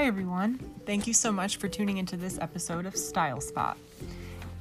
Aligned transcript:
Hi, 0.00 0.06
everyone. 0.06 0.58
Thank 0.86 1.06
you 1.06 1.12
so 1.12 1.30
much 1.30 1.58
for 1.58 1.68
tuning 1.68 1.98
into 1.98 2.16
this 2.16 2.38
episode 2.40 2.86
of 2.86 2.96
Style 2.96 3.38
Spot. 3.38 3.76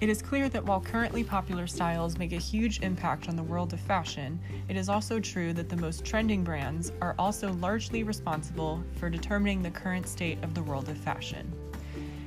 It 0.01 0.09
is 0.09 0.21
clear 0.21 0.49
that 0.49 0.65
while 0.65 0.81
currently 0.81 1.23
popular 1.23 1.65
styles 1.65 2.17
make 2.17 2.33
a 2.33 2.35
huge 2.35 2.81
impact 2.81 3.29
on 3.29 3.37
the 3.37 3.43
world 3.43 3.71
of 3.71 3.79
fashion, 3.79 4.37
it 4.67 4.75
is 4.75 4.89
also 4.89 5.17
true 5.17 5.53
that 5.53 5.69
the 5.69 5.77
most 5.77 6.03
trending 6.03 6.43
brands 6.43 6.91
are 7.01 7.15
also 7.17 7.53
largely 7.53 8.03
responsible 8.03 8.83
for 8.97 9.09
determining 9.09 9.61
the 9.61 9.71
current 9.71 10.09
state 10.09 10.43
of 10.43 10.53
the 10.53 10.63
world 10.63 10.89
of 10.89 10.97
fashion. 10.97 11.49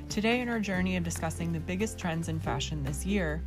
Today, 0.08 0.40
in 0.40 0.48
our 0.48 0.58
journey 0.58 0.96
of 0.96 1.04
discussing 1.04 1.52
the 1.52 1.60
biggest 1.60 1.98
trends 1.98 2.30
in 2.30 2.40
fashion 2.40 2.82
this 2.82 3.04
year, 3.04 3.42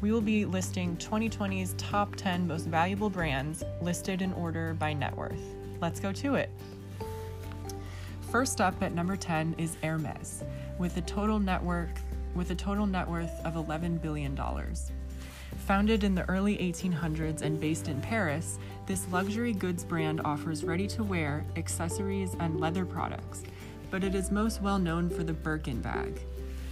we 0.00 0.12
will 0.12 0.20
be 0.20 0.44
listing 0.44 0.96
2020's 0.96 1.74
top 1.76 2.14
10 2.14 2.46
most 2.46 2.66
valuable 2.66 3.10
brands 3.10 3.64
listed 3.82 4.22
in 4.22 4.32
order 4.34 4.74
by 4.74 4.92
net 4.92 5.16
worth. 5.16 5.42
Let's 5.80 5.98
go 5.98 6.12
to 6.12 6.36
it. 6.36 6.50
First 8.30 8.60
up 8.60 8.82
at 8.82 8.94
number 8.94 9.16
10 9.16 9.54
is 9.56 9.76
Hermes, 9.82 10.44
with 10.78 10.98
a 10.98 11.00
total 11.00 11.38
net 11.38 11.62
worth 11.62 12.04
with 12.34 12.50
a 12.50 12.54
total 12.54 12.86
net 12.86 13.08
worth 13.08 13.32
of 13.44 13.54
$11 13.54 14.02
billion. 14.02 14.38
Founded 15.66 16.04
in 16.04 16.14
the 16.14 16.28
early 16.28 16.58
1800s 16.58 17.40
and 17.40 17.58
based 17.58 17.88
in 17.88 18.00
Paris, 18.02 18.58
this 18.86 19.06
luxury 19.10 19.54
goods 19.54 19.82
brand 19.82 20.20
offers 20.24 20.62
ready 20.62 20.86
to 20.88 21.02
wear, 21.02 21.44
accessories, 21.56 22.36
and 22.38 22.60
leather 22.60 22.84
products, 22.84 23.44
but 23.90 24.04
it 24.04 24.14
is 24.14 24.30
most 24.30 24.60
well 24.60 24.78
known 24.78 25.08
for 25.08 25.24
the 25.24 25.32
Birkin 25.32 25.80
bag, 25.80 26.20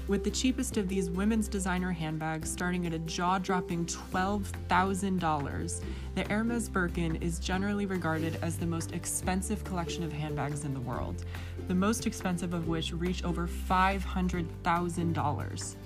with 0.09 0.23
the 0.23 0.31
cheapest 0.31 0.77
of 0.77 0.89
these 0.89 1.11
women's 1.11 1.49
designer 1.49 1.91
handbags 1.91 2.49
starting 2.51 2.87
at 2.87 2.93
a 2.93 2.99
jaw 3.01 3.39
dropping 3.39 3.87
$12,000, 3.87 5.83
the 6.15 6.23
Hermes 6.25 6.69
Birkin 6.69 7.17
is 7.17 7.41
generally 7.41 7.87
regarded 7.87 8.39
as 8.41 8.57
the 8.57 8.67
most 8.67 8.93
expensive 8.93 9.65
collection 9.65 10.05
of 10.05 10.13
handbags 10.13 10.65
in 10.65 10.75
the 10.75 10.81
world, 10.81 11.25
the 11.67 11.75
most 11.75 12.07
expensive 12.07 12.55
of 12.55 12.69
which 12.69 12.93
reach 12.93 13.25
over 13.25 13.49
$500,000. 13.49 15.77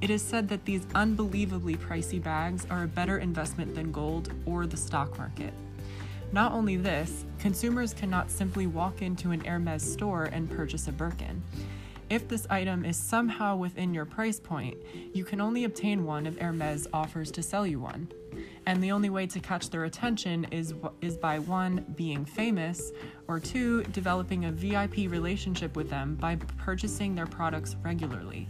It 0.00 0.10
is 0.10 0.20
said 0.20 0.48
that 0.48 0.64
these 0.66 0.86
unbelievably 0.94 1.76
pricey 1.76 2.22
bags 2.22 2.66
are 2.68 2.82
a 2.82 2.88
better 2.88 3.18
investment 3.18 3.74
than 3.74 3.92
gold 3.92 4.30
or 4.44 4.66
the 4.66 4.76
stock 4.76 5.16
market. 5.16 5.54
Not 6.32 6.52
only 6.52 6.76
this, 6.76 7.24
consumers 7.38 7.94
cannot 7.94 8.30
simply 8.30 8.66
walk 8.66 9.00
into 9.00 9.30
an 9.30 9.42
Hermes 9.44 9.82
store 9.82 10.24
and 10.24 10.50
purchase 10.50 10.86
a 10.88 10.92
Birkin. 10.92 11.42
If 12.10 12.28
this 12.28 12.46
item 12.50 12.84
is 12.84 12.96
somehow 12.96 13.56
within 13.56 13.94
your 13.94 14.04
price 14.04 14.38
point, 14.38 14.76
you 15.14 15.24
can 15.24 15.40
only 15.40 15.64
obtain 15.64 16.04
one 16.04 16.26
if 16.26 16.38
Hermes 16.38 16.86
offers 16.92 17.30
to 17.32 17.42
sell 17.42 17.66
you 17.66 17.80
one. 17.80 18.08
And 18.66 18.82
the 18.82 18.92
only 18.92 19.10
way 19.10 19.26
to 19.26 19.40
catch 19.40 19.70
their 19.70 19.84
attention 19.84 20.44
is, 20.50 20.74
is 21.00 21.16
by 21.16 21.38
one, 21.38 21.84
being 21.96 22.24
famous, 22.24 22.92
or 23.26 23.40
two, 23.40 23.84
developing 23.84 24.44
a 24.44 24.52
VIP 24.52 25.10
relationship 25.10 25.76
with 25.76 25.88
them 25.88 26.16
by 26.16 26.36
purchasing 26.58 27.14
their 27.14 27.26
products 27.26 27.76
regularly. 27.82 28.48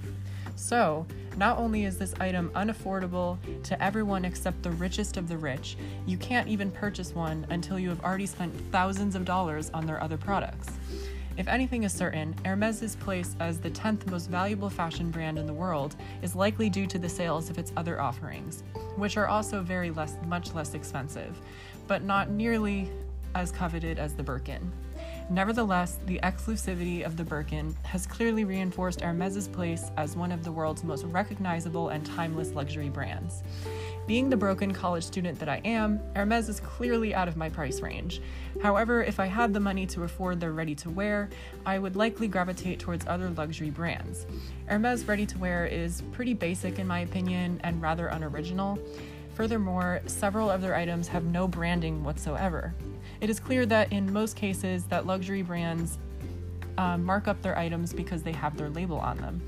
So, 0.56 1.06
not 1.36 1.58
only 1.58 1.84
is 1.84 1.98
this 1.98 2.14
item 2.20 2.50
unaffordable 2.55 3.39
to 3.64 3.83
everyone 3.83 4.24
except 4.24 4.62
the 4.62 4.70
richest 4.70 5.16
of 5.16 5.28
the 5.28 5.36
rich, 5.36 5.77
you 6.06 6.16
can't 6.16 6.48
even 6.48 6.70
purchase 6.70 7.12
one 7.12 7.46
until 7.50 7.78
you 7.78 7.89
have 7.89 8.02
already 8.05 8.27
spent 8.27 8.55
thousands 8.70 9.14
of 9.14 9.24
dollars 9.24 9.70
on 9.74 9.86
their 9.86 10.02
other 10.02 10.16
products. 10.16 10.70
If 11.36 11.48
anything 11.48 11.82
is 11.82 11.92
certain, 11.92 12.32
Hermes's 12.44 12.94
place 12.94 13.34
as 13.40 13.58
the 13.58 13.70
10th 13.70 14.08
most 14.08 14.30
valuable 14.30 14.70
fashion 14.70 15.10
brand 15.10 15.36
in 15.36 15.46
the 15.46 15.52
world 15.52 15.96
is 16.22 16.36
likely 16.36 16.70
due 16.70 16.86
to 16.86 16.96
the 16.96 17.08
sales 17.08 17.50
of 17.50 17.58
its 17.58 17.72
other 17.77 18.00
offerings, 18.00 18.62
which 18.94 19.16
are 19.16 19.27
also 19.27 19.60
very 19.60 19.90
less 19.90 20.16
much 20.27 20.55
less 20.55 20.74
expensive, 20.74 21.36
but 21.88 22.05
not 22.05 22.30
nearly 22.30 22.88
as 23.34 23.50
coveted 23.50 23.98
as 23.98 24.14
the 24.14 24.22
Birkin. 24.22 24.70
Nevertheless, 25.30 25.98
the 26.05 26.20
exclusivity 26.22 27.03
of 27.03 27.17
the 27.17 27.25
Birkin 27.25 27.75
has 27.83 28.06
clearly 28.06 28.44
reinforced 28.44 29.00
Hermes's 29.00 29.48
place 29.48 29.90
as 29.96 30.17
one 30.17 30.30
of 30.30 30.45
the 30.45 30.52
world's 30.52 30.85
most 30.85 31.05
recognizable 31.05 31.89
and 31.89 32.05
timeless 32.05 32.51
luxury 32.52 32.90
brands. 32.90 33.42
Being 34.07 34.29
the 34.29 34.36
broken 34.36 34.74
college 34.74 35.02
student 35.02 35.39
that 35.39 35.48
I 35.48 35.63
am, 35.64 35.98
Hermes 36.14 36.51
is 36.51 36.61
clearly 36.61 37.14
out 37.14 37.27
of 37.27 37.39
my 37.39 37.48
price 37.48 37.80
range. 37.80 38.20
However, 38.63 39.02
if 39.02 39.18
I 39.18 39.24
had 39.24 39.55
the 39.55 39.61
money 39.61 39.86
to 39.86 40.02
afford 40.02 40.40
their 40.40 40.52
ready 40.52 40.74
to 40.77 40.90
wear, 40.90 41.30
I 41.64 41.79
would 41.79 41.96
likely 41.96 42.29
gravitate 42.29 42.79
towards 42.79 43.07
other 43.07 43.30
luxury 43.30 43.70
brands. 43.70 44.27
Hermes 44.67 45.07
ready 45.08 45.24
to 45.24 45.39
wear 45.39 45.64
is 45.64 46.02
pretty 46.13 46.34
basic 46.34 46.79
in 46.79 46.86
my 46.86 47.01
opinion 47.01 47.61
and 47.64 47.80
rather 47.80 48.08
unoriginal. 48.08 48.79
Furthermore, 49.34 50.02
several 50.07 50.51
of 50.51 50.61
their 50.61 50.74
items 50.74 51.08
have 51.08 51.24
no 51.24 51.48
branding 51.48 52.05
whatsoever. 52.05 52.74
It 53.20 53.30
is 53.30 53.41
clear 53.41 53.67
that 53.67 53.92
in 53.92 54.13
most 54.13 54.36
cases 54.36 54.85
that 54.85 55.07
luxury 55.07 55.42
brands 55.42 55.98
um, 56.79 57.05
mark 57.05 57.29
up 57.29 57.41
their 57.42 57.58
items 57.58 57.92
because 57.92 58.23
they 58.23 58.33
have 58.33 58.57
their 58.57 58.70
label 58.70 58.98
on 58.98 59.17
them. 59.19 59.41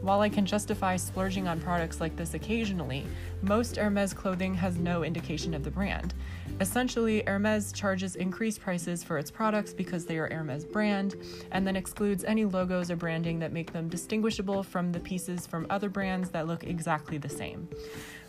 While 0.00 0.20
I 0.20 0.28
can 0.28 0.46
justify 0.46 0.96
splurging 0.96 1.48
on 1.48 1.60
products 1.60 2.00
like 2.00 2.14
this 2.14 2.34
occasionally, 2.34 3.04
most 3.42 3.76
Hermes 3.76 4.14
clothing 4.14 4.54
has 4.54 4.76
no 4.76 5.02
indication 5.02 5.54
of 5.54 5.64
the 5.64 5.72
brand. 5.72 6.14
Essentially, 6.60 7.24
Hermes 7.26 7.72
charges 7.72 8.14
increased 8.14 8.60
prices 8.60 9.02
for 9.02 9.18
its 9.18 9.30
products 9.30 9.72
because 9.72 10.06
they 10.06 10.18
are 10.18 10.28
Hermes 10.28 10.64
brand, 10.64 11.16
and 11.50 11.66
then 11.66 11.74
excludes 11.74 12.22
any 12.22 12.44
logos 12.44 12.92
or 12.92 12.96
branding 12.96 13.40
that 13.40 13.52
make 13.52 13.72
them 13.72 13.88
distinguishable 13.88 14.62
from 14.62 14.92
the 14.92 15.00
pieces 15.00 15.48
from 15.48 15.66
other 15.68 15.88
brands 15.88 16.30
that 16.30 16.46
look 16.46 16.62
exactly 16.62 17.18
the 17.18 17.28
same. 17.28 17.68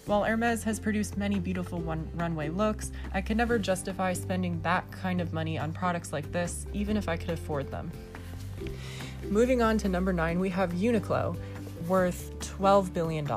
While 0.09 0.23
Hermes 0.23 0.63
has 0.63 0.79
produced 0.79 1.17
many 1.17 1.39
beautiful 1.39 1.77
one- 1.77 2.09
runway 2.15 2.49
looks, 2.49 2.91
I 3.13 3.21
could 3.21 3.37
never 3.37 3.59
justify 3.59 4.13
spending 4.13 4.59
that 4.63 4.89
kind 4.89 5.21
of 5.21 5.33
money 5.33 5.59
on 5.59 5.71
products 5.71 6.11
like 6.11 6.31
this, 6.31 6.65
even 6.73 6.97
if 6.97 7.07
I 7.07 7.15
could 7.15 7.29
afford 7.29 7.69
them. 7.69 7.91
Moving 9.29 9.61
on 9.61 9.77
to 9.77 9.87
number 9.87 10.11
nine, 10.11 10.39
we 10.39 10.49
have 10.49 10.71
Uniqlo, 10.71 11.37
worth 11.87 12.31
$12 12.39 12.91
billion. 12.91 13.27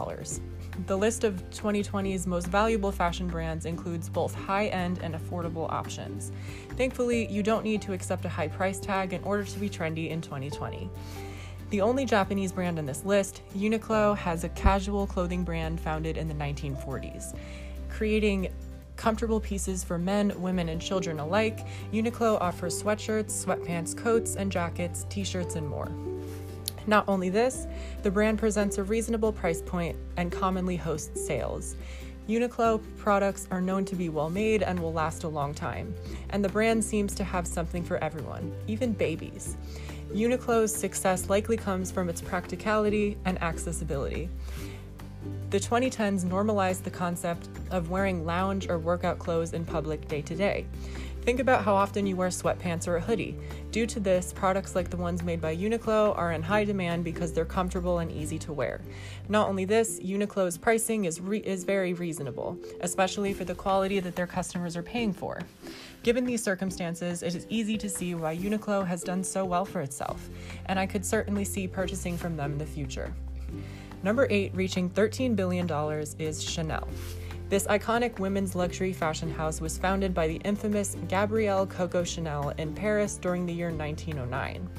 The 0.87 0.97
list 0.97 1.25
of 1.25 1.35
2020's 1.51 2.27
most 2.27 2.47
valuable 2.47 2.91
fashion 2.91 3.29
brands 3.29 3.67
includes 3.67 4.09
both 4.09 4.35
high 4.35 4.69
end 4.69 4.99
and 5.03 5.15
affordable 5.15 5.71
options. 5.71 6.33
Thankfully, 6.79 7.27
you 7.27 7.43
don't 7.43 7.65
need 7.65 7.83
to 7.83 7.93
accept 7.93 8.25
a 8.25 8.31
high 8.31 8.49
price 8.49 8.81
tag 8.81 9.13
in 9.13 9.23
order 9.25 9.45
to 9.45 9.59
be 9.59 9.69
trendy 9.69 10.09
in 10.09 10.23
2020. 10.23 10.89
The 11.73 11.81
only 11.81 12.05
Japanese 12.05 12.53
brand 12.53 12.79
on 12.79 12.85
this 12.85 13.03
list, 13.03 13.41
Uniqlo 13.57 14.15
has 14.19 14.45
a 14.45 14.51
casual 14.51 15.07
clothing 15.07 15.43
brand 15.43 15.81
founded 15.81 16.19
in 16.19 16.29
the 16.29 16.35
1940s. 16.35 17.35
Creating 17.89 18.53
comfortable 18.97 19.41
pieces 19.41 19.83
for 19.83 19.97
men, 19.97 20.39
women, 20.39 20.69
and 20.69 20.83
children 20.83 21.19
alike, 21.19 21.67
Uniqlo 21.91 22.39
offers 22.43 22.83
sweatshirts, 22.83 23.43
sweatpants, 23.43 23.97
coats, 23.97 24.37
and 24.37 24.53
jackets, 24.53 25.07
t 25.09 25.25
shirts, 25.25 25.55
and 25.55 25.67
more. 25.67 25.91
Not 26.87 27.07
only 27.09 27.31
this, 27.31 27.67
the 28.03 28.11
brand 28.11 28.39
presents 28.39 28.77
a 28.77 28.85
reasonable 28.85 29.33
price 29.33 29.63
point 29.63 29.97
and 30.19 30.31
commonly 30.31 30.77
hosts 30.77 31.27
sales. 31.27 31.77
Uniqlo 32.29 32.83
products 32.99 33.49
are 33.51 33.63
known 33.63 33.87
to 33.87 33.97
be 33.97 34.11
well 34.11 34.29
made 34.29 34.63
and 34.63 34.79
will 34.79 34.93
last 34.93 35.25
a 35.25 35.29
long 35.29 35.55
time, 35.55 35.95
and 36.31 36.45
the 36.45 36.51
brand 36.51 36.85
seems 36.85 37.15
to 37.15 37.25
have 37.25 37.47
something 37.47 37.83
for 37.83 37.97
everyone, 38.05 38.55
even 38.67 38.93
babies. 38.93 39.57
Uniqlo's 40.15 40.75
success 40.75 41.31
likely 41.31 41.57
comes 41.57 41.91
from 41.91 42.11
its 42.11 42.21
practicality 42.21 43.17
and 43.25 43.41
accessibility. 43.43 44.29
The 45.49 45.59
2010s 45.59 46.25
normalized 46.25 46.85
the 46.85 46.91
concept 46.91 47.49
of 47.71 47.91
wearing 47.91 48.27
lounge 48.27 48.69
or 48.69 48.79
workout 48.79 49.19
clothes 49.19 49.55
in 49.55 49.65
public 49.65 50.07
day 50.09 50.21
to 50.23 50.35
day. 50.35 50.67
Think 51.23 51.39
about 51.39 51.65
how 51.65 51.77
often 51.77 52.05
you 52.05 52.17
wear 52.17 52.31
sweatpants 52.31 52.89
or 52.89 52.97
a 52.97 53.01
hoodie. 53.01 53.39
Due 53.71 53.87
to 53.87 54.01
this, 54.01 54.33
products 54.33 54.75
like 54.75 54.91
the 54.91 54.97
ones 54.97 55.23
made 55.23 55.41
by 55.41 55.57
Uniqlo 55.57 56.19
are 56.19 56.33
in 56.33 56.43
high 56.43 56.65
demand 56.65 57.05
because 57.05 57.33
they're 57.33 57.45
comfortable 57.45 58.01
and 58.01 58.11
easy 58.11 58.41
to 58.41 58.53
wear. 58.53 58.81
Not 59.29 59.49
only 59.49 59.65
this, 59.65 60.01
Uniqlo's 60.01 60.59
pricing 60.59 61.05
is, 61.05 61.21
re- 61.21 61.39
is 61.39 61.63
very 61.63 61.93
reasonable, 61.95 62.59
especially 62.81 63.33
for 63.33 63.45
the 63.45 63.55
quality 63.55 64.01
that 64.01 64.17
their 64.17 64.27
customers 64.27 64.77
are 64.77 64.83
paying 64.83 65.13
for. 65.13 65.41
Given 66.03 66.25
these 66.25 66.43
circumstances, 66.43 67.23
it 67.23 67.37
is 67.37 67.47
easy 67.49 67.79
to 67.79 67.89
see 67.89 68.17
why 68.17 68.37
Uniqlo 68.37 68.85
has 68.85 69.05
done 69.05 69.23
so 69.23 69.45
well 69.45 69.65
for 69.65 69.81
itself, 69.81 70.29
and 70.67 70.77
I 70.77 70.87
could 70.87 71.07
certainly 71.07 71.45
see 71.45 71.69
purchasing 71.69 72.19
from 72.19 72.37
them 72.37 72.53
in 72.53 72.59
the 72.59 72.67
future. 72.67 73.15
Number 74.03 74.27
8, 74.29 74.57
reaching 74.57 74.91
$13 74.91 75.37
billion, 75.37 75.71
is 76.19 76.43
Chanel. 76.43 76.89
This 77.53 77.67
iconic 77.67 78.19
women's 78.19 78.55
luxury 78.55 78.95
fashion 78.95 79.31
house 79.31 79.61
was 79.61 79.77
founded 79.77 80.15
by 80.15 80.27
the 80.27 80.37
infamous 80.37 80.97
Gabrielle 81.07 81.67
Coco 81.67 82.03
Chanel 82.03 82.55
in 82.57 82.75
Paris 82.75 83.19
during 83.19 83.45
the 83.45 83.53
year 83.53 83.71
1909. 83.71 84.71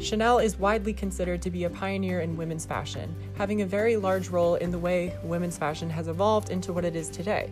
Chanel 0.00 0.38
is 0.38 0.58
widely 0.58 0.94
considered 0.94 1.42
to 1.42 1.50
be 1.50 1.64
a 1.64 1.68
pioneer 1.68 2.20
in 2.20 2.34
women's 2.34 2.64
fashion, 2.64 3.14
having 3.36 3.60
a 3.60 3.66
very 3.66 3.98
large 3.98 4.30
role 4.30 4.54
in 4.54 4.70
the 4.70 4.78
way 4.78 5.14
women's 5.22 5.58
fashion 5.58 5.90
has 5.90 6.08
evolved 6.08 6.48
into 6.48 6.72
what 6.72 6.86
it 6.86 6.96
is 6.96 7.10
today. 7.10 7.50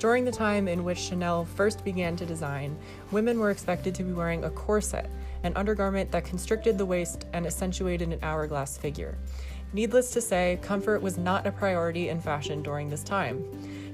During 0.00 0.24
the 0.24 0.32
time 0.32 0.66
in 0.66 0.82
which 0.82 0.98
Chanel 0.98 1.44
first 1.44 1.84
began 1.84 2.16
to 2.16 2.26
design, 2.26 2.76
women 3.12 3.38
were 3.38 3.52
expected 3.52 3.94
to 3.94 4.02
be 4.02 4.12
wearing 4.12 4.42
a 4.42 4.50
corset, 4.50 5.08
an 5.44 5.52
undergarment 5.54 6.10
that 6.10 6.24
constricted 6.24 6.78
the 6.78 6.84
waist 6.84 7.26
and 7.32 7.46
accentuated 7.46 8.12
an 8.12 8.18
hourglass 8.24 8.76
figure. 8.76 9.16
Needless 9.72 10.10
to 10.10 10.20
say, 10.20 10.58
comfort 10.62 11.00
was 11.00 11.16
not 11.16 11.46
a 11.46 11.52
priority 11.52 12.08
in 12.08 12.20
fashion 12.20 12.60
during 12.60 12.88
this 12.88 13.04
time. 13.04 13.44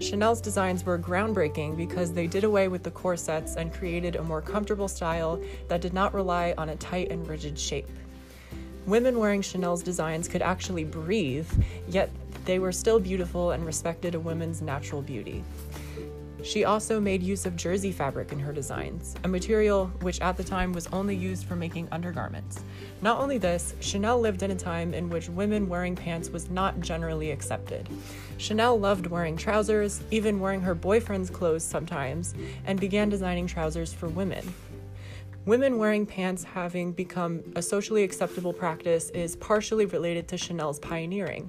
Chanel's 0.00 0.40
designs 0.40 0.84
were 0.84 0.98
groundbreaking 0.98 1.76
because 1.76 2.12
they 2.12 2.26
did 2.26 2.42
away 2.42 2.68
with 2.68 2.82
the 2.82 2.90
corsets 2.90 3.56
and 3.56 3.72
created 3.72 4.16
a 4.16 4.22
more 4.22 4.40
comfortable 4.40 4.88
style 4.88 5.38
that 5.68 5.82
did 5.82 5.92
not 5.92 6.14
rely 6.14 6.54
on 6.56 6.70
a 6.70 6.76
tight 6.76 7.10
and 7.10 7.28
rigid 7.28 7.58
shape. 7.58 7.88
Women 8.86 9.18
wearing 9.18 9.42
Chanel's 9.42 9.82
designs 9.82 10.26
could 10.26 10.40
actually 10.40 10.84
breathe, 10.84 11.48
yet 11.86 12.10
they 12.46 12.58
were 12.58 12.72
still 12.72 12.98
beautiful 12.98 13.50
and 13.50 13.66
respected 13.66 14.14
a 14.14 14.20
woman's 14.20 14.62
natural 14.62 15.02
beauty. 15.02 15.44
She 16.42 16.64
also 16.64 16.98
made 16.98 17.22
use 17.22 17.44
of 17.44 17.54
jersey 17.54 17.92
fabric 17.92 18.32
in 18.32 18.38
her 18.40 18.52
designs, 18.52 19.14
a 19.24 19.28
material 19.28 19.86
which 20.00 20.20
at 20.20 20.36
the 20.36 20.44
time 20.44 20.72
was 20.72 20.86
only 20.88 21.14
used 21.14 21.46
for 21.46 21.54
making 21.54 21.88
undergarments. 21.92 22.64
Not 23.02 23.20
only 23.20 23.38
this, 23.38 23.74
Chanel 23.80 24.18
lived 24.20 24.42
in 24.42 24.50
a 24.50 24.56
time 24.56 24.94
in 24.94 25.10
which 25.10 25.28
women 25.28 25.68
wearing 25.68 25.94
pants 25.94 26.30
was 26.30 26.48
not 26.48 26.80
generally 26.80 27.30
accepted. 27.30 27.88
Chanel 28.38 28.78
loved 28.78 29.06
wearing 29.06 29.36
trousers, 29.36 30.02
even 30.10 30.40
wearing 30.40 30.62
her 30.62 30.74
boyfriend's 30.74 31.30
clothes 31.30 31.62
sometimes, 31.62 32.34
and 32.64 32.80
began 32.80 33.08
designing 33.10 33.46
trousers 33.46 33.92
for 33.92 34.08
women. 34.08 34.54
Women 35.46 35.78
wearing 35.78 36.04
pants 36.06 36.44
having 36.44 36.92
become 36.92 37.42
a 37.56 37.62
socially 37.62 38.02
acceptable 38.02 38.52
practice 38.52 39.10
is 39.10 39.36
partially 39.36 39.86
related 39.86 40.28
to 40.28 40.36
Chanel's 40.36 40.78
pioneering. 40.78 41.48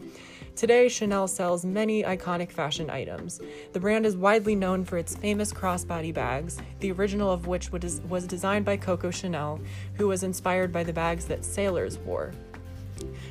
Today, 0.56 0.89
Chanel 0.89 1.27
sells 1.27 1.65
many 1.65 2.03
iconic 2.03 2.51
fashion 2.51 2.89
items. 2.89 3.42
The 3.74 3.80
brand 3.80 4.06
is 4.06 4.15
widely 4.15 4.56
known 4.56 4.86
for 4.86 4.98
its 4.98 5.15
famous 5.15 5.51
crossbody 5.51 6.13
bags, 6.13 6.59
the 6.80 6.92
original 6.92 7.31
of 7.31 7.48
which 7.48 7.71
was 7.71 8.27
designed 8.27 8.65
by 8.65 8.77
Coco 8.77 9.12
Chanel, 9.12 9.59
who 9.95 10.07
was 10.07 10.24
inspired 10.24 10.71
by 10.71 10.83
the 10.83 10.94
bags 10.94 11.25
that 11.25 11.45
sailors 11.45 11.98
wore. 12.00 12.33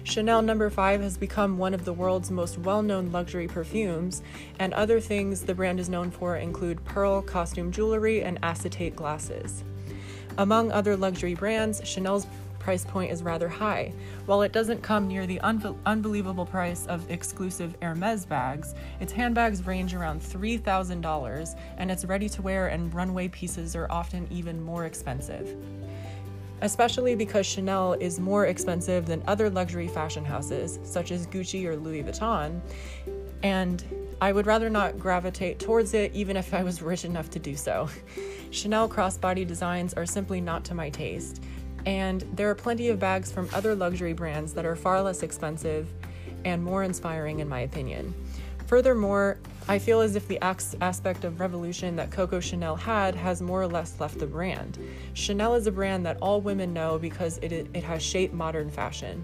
Chanel 0.03 0.43
No. 0.43 0.69
5 0.69 1.01
has 1.01 1.17
become 1.17 1.59
one 1.59 1.75
of 1.75 1.85
the 1.85 1.93
world's 1.93 2.31
most 2.31 2.59
well 2.59 2.83
known 2.83 3.13
luxury 3.13 3.47
perfumes, 3.47 4.23
and 4.59 4.73
other 4.75 4.99
things 4.99 5.43
the 5.43 5.55
brand 5.55 5.79
is 5.79 5.89
known 5.89 6.11
for 6.11 6.37
include 6.37 6.85
pearl 6.85 7.23
costume 7.23 7.71
jewelry 7.71 8.23
and 8.23 8.39
acetate 8.43 8.97
glasses. 8.97 9.63
Among 10.39 10.73
other 10.73 10.97
luxury 10.97 11.35
brands, 11.35 11.81
Chanel's 11.85 12.27
price 12.61 12.85
point 12.85 13.11
is 13.11 13.25
rather 13.25 13.49
high. 13.49 13.93
While 14.27 14.43
it 14.43 14.53
doesn't 14.53 14.83
come 14.83 15.09
near 15.09 15.27
the 15.27 15.41
unbelievable 15.41 16.47
price 16.47 16.87
of 16.87 17.11
exclusive 17.11 17.75
Hermes 17.83 18.25
bags, 18.25 18.77
its 19.01 19.13
handbags 19.13 19.67
range 19.67 19.95
around 19.95 20.21
$3,000 20.21 21.59
and 21.79 21.91
its 21.91 22.05
ready 22.05 22.29
to 22.29 22.43
wear 22.43 22.69
and 22.69 22.95
runway 22.95 23.27
pieces 23.27 23.75
are 23.75 23.91
often 23.91 24.29
even 24.31 24.63
more 24.63 24.85
expensive. 24.85 25.57
Especially 26.61 27.17
because 27.17 27.47
Chanel 27.47 27.95
is 27.95 28.21
more 28.21 28.47
expensive 28.47 29.07
than 29.07 29.23
other 29.27 29.51
luxury 29.51 29.89
fashion 29.89 30.25
houses, 30.25 30.79
such 30.85 31.11
as 31.11 31.27
Gucci 31.27 31.65
or 31.65 31.75
Louis 31.75 32.03
Vuitton, 32.03 32.61
and 33.43 33.83
I 34.21 34.33
would 34.33 34.47
rather 34.47 34.69
not 34.69 34.99
gravitate 34.99 35.59
towards 35.59 35.95
it 35.95 36.13
even 36.15 36.37
if 36.37 36.53
I 36.53 36.63
was 36.63 36.83
rich 36.83 37.07
enough 37.07 37.31
to 37.31 37.39
do 37.39 37.57
so. 37.57 37.89
Chanel 38.51 38.89
crossbody 38.89 39.47
designs 39.47 39.95
are 39.95 40.05
simply 40.05 40.43
not 40.43 40.63
to 40.65 40.75
my 40.75 40.91
taste. 40.91 41.43
And 41.87 42.23
there 42.35 42.51
are 42.51 42.55
plenty 42.55 42.89
of 42.89 42.99
bags 42.99 43.33
from 43.33 43.49
other 43.53 43.75
luxury 43.75 44.13
brands 44.13 44.53
that 44.55 44.65
are 44.65 44.77
far 44.77 45.03
less 45.03 45.23
expensive 45.23 45.89
and 46.45 46.63
more 46.63 46.83
inspiring, 46.83 47.41
in 47.41 47.49
my 47.49 47.61
opinion. 47.61 48.15
Furthermore, 48.67 49.39
I 49.69 49.79
feel 49.79 50.01
as 50.01 50.15
if 50.15 50.29
the 50.29 50.39
aspect 50.41 51.25
of 51.25 51.41
revolution 51.41 51.97
that 51.97 52.11
Coco 52.11 52.39
Chanel 52.41 52.77
had 52.77 53.15
has 53.15 53.43
more 53.43 53.61
or 53.63 53.67
less 53.67 53.99
left 53.99 54.19
the 54.19 54.27
brand. 54.27 54.79
Chanel 55.15 55.55
is 55.55 55.67
a 55.67 55.73
brand 55.73 56.07
that 56.07 56.19
all 56.21 56.41
women 56.41 56.73
know 56.73 56.99
because 56.99 57.39
it, 57.39 57.53
it 57.53 57.83
has 57.83 58.03
shaped 58.03 58.33
modern 58.33 58.71
fashion. 58.71 59.23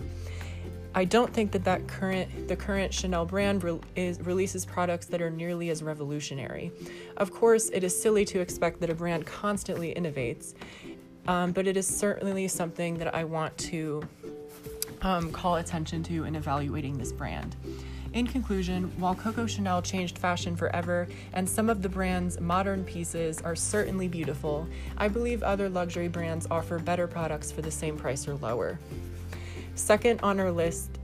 I 0.97 1.05
don't 1.05 1.33
think 1.33 1.53
that 1.53 1.63
that 1.65 1.87
current 1.87 2.49
the 2.49 2.57
current 2.57 2.93
Chanel 2.93 3.27
brand 3.27 3.63
re- 3.63 3.79
is 3.97 4.19
releases 4.23 4.65
products 4.65 5.07
that 5.07 5.21
are 5.21 5.29
nearly 5.29 5.69
as 5.69 5.83
revolutionary. 5.83 6.73
Of 7.19 7.31
course, 7.33 7.69
it 7.69 7.85
is 7.85 8.01
silly 8.01 8.25
to 8.25 8.41
expect 8.41 8.81
that 8.81 8.89
a 8.89 8.95
brand 8.95 9.27
constantly 9.27 9.95
innovates, 9.95 10.55
um, 11.29 11.53
but 11.53 11.67
it 11.67 11.77
is 11.77 11.87
certainly 11.87 12.49
something 12.49 12.99
that 12.99 13.15
I 13.15 13.25
want 13.25 13.57
to 13.59 14.03
um, 15.03 15.31
call 15.33 15.57
attention 15.57 16.03
to 16.05 16.25
in 16.25 16.35
evaluating 16.35 16.99
this 16.99 17.13
brand. 17.13 17.57
In 18.13 18.27
conclusion, 18.27 18.91
while 18.99 19.15
Coco 19.15 19.47
Chanel 19.47 19.83
changed 19.83 20.19
fashion 20.19 20.57
forever 20.57 21.07
and 21.35 21.47
some 21.47 21.69
of 21.69 21.83
the 21.83 21.89
brand's 21.89 22.41
modern 22.41 22.83
pieces 22.83 23.43
are 23.43 23.55
certainly 23.55 24.09
beautiful, 24.09 24.67
I 24.97 25.09
believe 25.09 25.43
other 25.43 25.69
luxury 25.69 26.09
brands 26.09 26.47
offer 26.51 26.79
better 26.79 27.07
products 27.07 27.53
for 27.53 27.61
the 27.61 27.71
same 27.71 27.97
price 27.99 28.27
or 28.27 28.37
lower. 28.37 28.79
Second 29.75 30.21
on 30.23 30.41
our 30.41 30.51
list, 30.51 30.99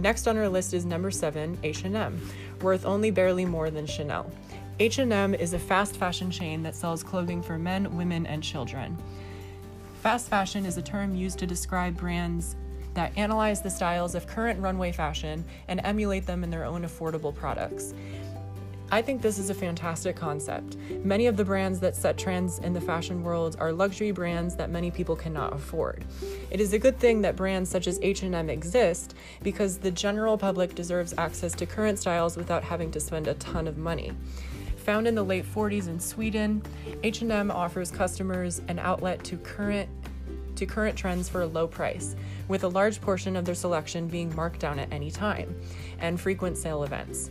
next 0.00 0.26
on 0.26 0.38
our 0.38 0.48
list 0.48 0.72
is 0.72 0.86
number 0.86 1.10
7, 1.10 1.58
H&M, 1.62 2.20
worth 2.62 2.86
only 2.86 3.10
barely 3.10 3.44
more 3.44 3.70
than 3.70 3.84
Chanel. 3.84 4.32
H&M 4.80 5.34
is 5.34 5.52
a 5.52 5.58
fast 5.58 5.96
fashion 5.96 6.30
chain 6.30 6.62
that 6.62 6.74
sells 6.74 7.02
clothing 7.02 7.42
for 7.42 7.58
men, 7.58 7.94
women, 7.94 8.24
and 8.24 8.42
children. 8.42 8.96
Fast 10.02 10.28
fashion 10.28 10.66
is 10.66 10.76
a 10.78 10.82
term 10.82 11.14
used 11.14 11.38
to 11.38 11.46
describe 11.46 11.96
brands 11.96 12.56
that 12.94 13.16
analyze 13.16 13.62
the 13.62 13.70
styles 13.70 14.16
of 14.16 14.26
current 14.26 14.58
runway 14.58 14.90
fashion 14.90 15.44
and 15.68 15.80
emulate 15.84 16.26
them 16.26 16.42
in 16.42 16.50
their 16.50 16.64
own 16.64 16.82
affordable 16.82 17.32
products. 17.32 17.94
I 18.90 19.00
think 19.00 19.22
this 19.22 19.38
is 19.38 19.48
a 19.48 19.54
fantastic 19.54 20.16
concept. 20.16 20.76
Many 21.04 21.28
of 21.28 21.36
the 21.36 21.44
brands 21.44 21.78
that 21.80 21.94
set 21.94 22.18
trends 22.18 22.58
in 22.58 22.72
the 22.72 22.80
fashion 22.80 23.22
world 23.22 23.54
are 23.60 23.72
luxury 23.72 24.10
brands 24.10 24.56
that 24.56 24.70
many 24.70 24.90
people 24.90 25.14
cannot 25.14 25.52
afford. 25.52 26.04
It 26.50 26.60
is 26.60 26.72
a 26.72 26.80
good 26.80 26.98
thing 26.98 27.22
that 27.22 27.36
brands 27.36 27.70
such 27.70 27.86
as 27.86 28.00
H&M 28.02 28.50
exist 28.50 29.14
because 29.44 29.78
the 29.78 29.92
general 29.92 30.36
public 30.36 30.74
deserves 30.74 31.14
access 31.16 31.54
to 31.54 31.64
current 31.64 32.00
styles 32.00 32.36
without 32.36 32.64
having 32.64 32.90
to 32.90 32.98
spend 32.98 33.28
a 33.28 33.34
ton 33.34 33.68
of 33.68 33.78
money. 33.78 34.10
Found 34.84 35.06
in 35.06 35.14
the 35.14 35.22
late 35.22 35.44
40s 35.44 35.86
in 35.86 36.00
Sweden, 36.00 36.60
H&M 37.04 37.52
offers 37.52 37.92
customers 37.92 38.60
an 38.66 38.80
outlet 38.80 39.22
to 39.24 39.36
current 39.36 39.88
to 40.56 40.66
current 40.66 40.98
trends 40.98 41.28
for 41.28 41.42
a 41.42 41.46
low 41.46 41.66
price, 41.66 42.14
with 42.48 42.64
a 42.64 42.68
large 42.68 43.00
portion 43.00 43.36
of 43.36 43.44
their 43.44 43.54
selection 43.54 44.06
being 44.06 44.34
marked 44.34 44.60
down 44.60 44.78
at 44.78 44.92
any 44.92 45.10
time, 45.10 45.54
and 46.00 46.20
frequent 46.20 46.58
sale 46.58 46.84
events. 46.84 47.30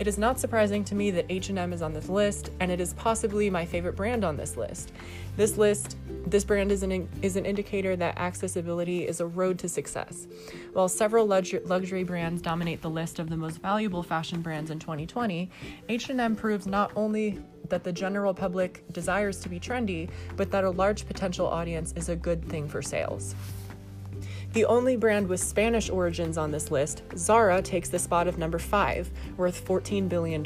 It 0.00 0.08
is 0.08 0.16
not 0.16 0.40
surprising 0.40 0.82
to 0.84 0.94
me 0.94 1.10
that 1.10 1.26
H&M 1.28 1.74
is 1.74 1.82
on 1.82 1.92
this 1.92 2.08
list, 2.08 2.52
and 2.58 2.72
it 2.72 2.80
is 2.80 2.94
possibly 2.94 3.50
my 3.50 3.66
favorite 3.66 3.96
brand 3.96 4.24
on 4.24 4.34
this 4.34 4.56
list. 4.56 4.92
This 5.36 5.58
list, 5.58 5.98
this 6.26 6.42
brand 6.42 6.72
is 6.72 6.82
an 6.82 7.06
is 7.20 7.36
an 7.36 7.44
indicator 7.44 7.96
that 7.96 8.16
accessibility 8.16 9.06
is 9.06 9.20
a 9.20 9.26
road 9.26 9.58
to 9.58 9.68
success. 9.68 10.26
While 10.72 10.88
several 10.88 11.26
luxury 11.26 12.02
brands 12.04 12.40
dominate 12.40 12.80
the 12.80 12.88
list 12.88 13.18
of 13.18 13.28
the 13.28 13.36
most 13.36 13.58
valuable 13.58 14.02
fashion 14.02 14.40
brands 14.40 14.70
in 14.70 14.78
2020, 14.78 15.50
H&M 15.90 16.34
proves 16.34 16.66
not 16.66 16.92
only 16.96 17.38
that 17.68 17.84
the 17.84 17.92
general 17.92 18.32
public 18.32 18.90
desires 18.92 19.38
to 19.40 19.50
be 19.50 19.60
trendy, 19.60 20.08
but 20.34 20.50
that 20.50 20.64
a 20.64 20.70
large 20.70 21.06
potential 21.06 21.46
audience 21.46 21.92
is 21.94 22.08
a 22.08 22.16
good 22.16 22.42
thing 22.48 22.66
for 22.66 22.80
sales. 22.80 23.34
The 24.52 24.64
only 24.64 24.96
brand 24.96 25.28
with 25.28 25.38
Spanish 25.38 25.90
origins 25.90 26.36
on 26.36 26.50
this 26.50 26.72
list, 26.72 27.04
Zara 27.16 27.62
takes 27.62 27.88
the 27.88 28.00
spot 28.00 28.26
of 28.26 28.36
number 28.36 28.58
5, 28.58 29.08
worth 29.36 29.64
$14 29.64 30.08
billion. 30.08 30.42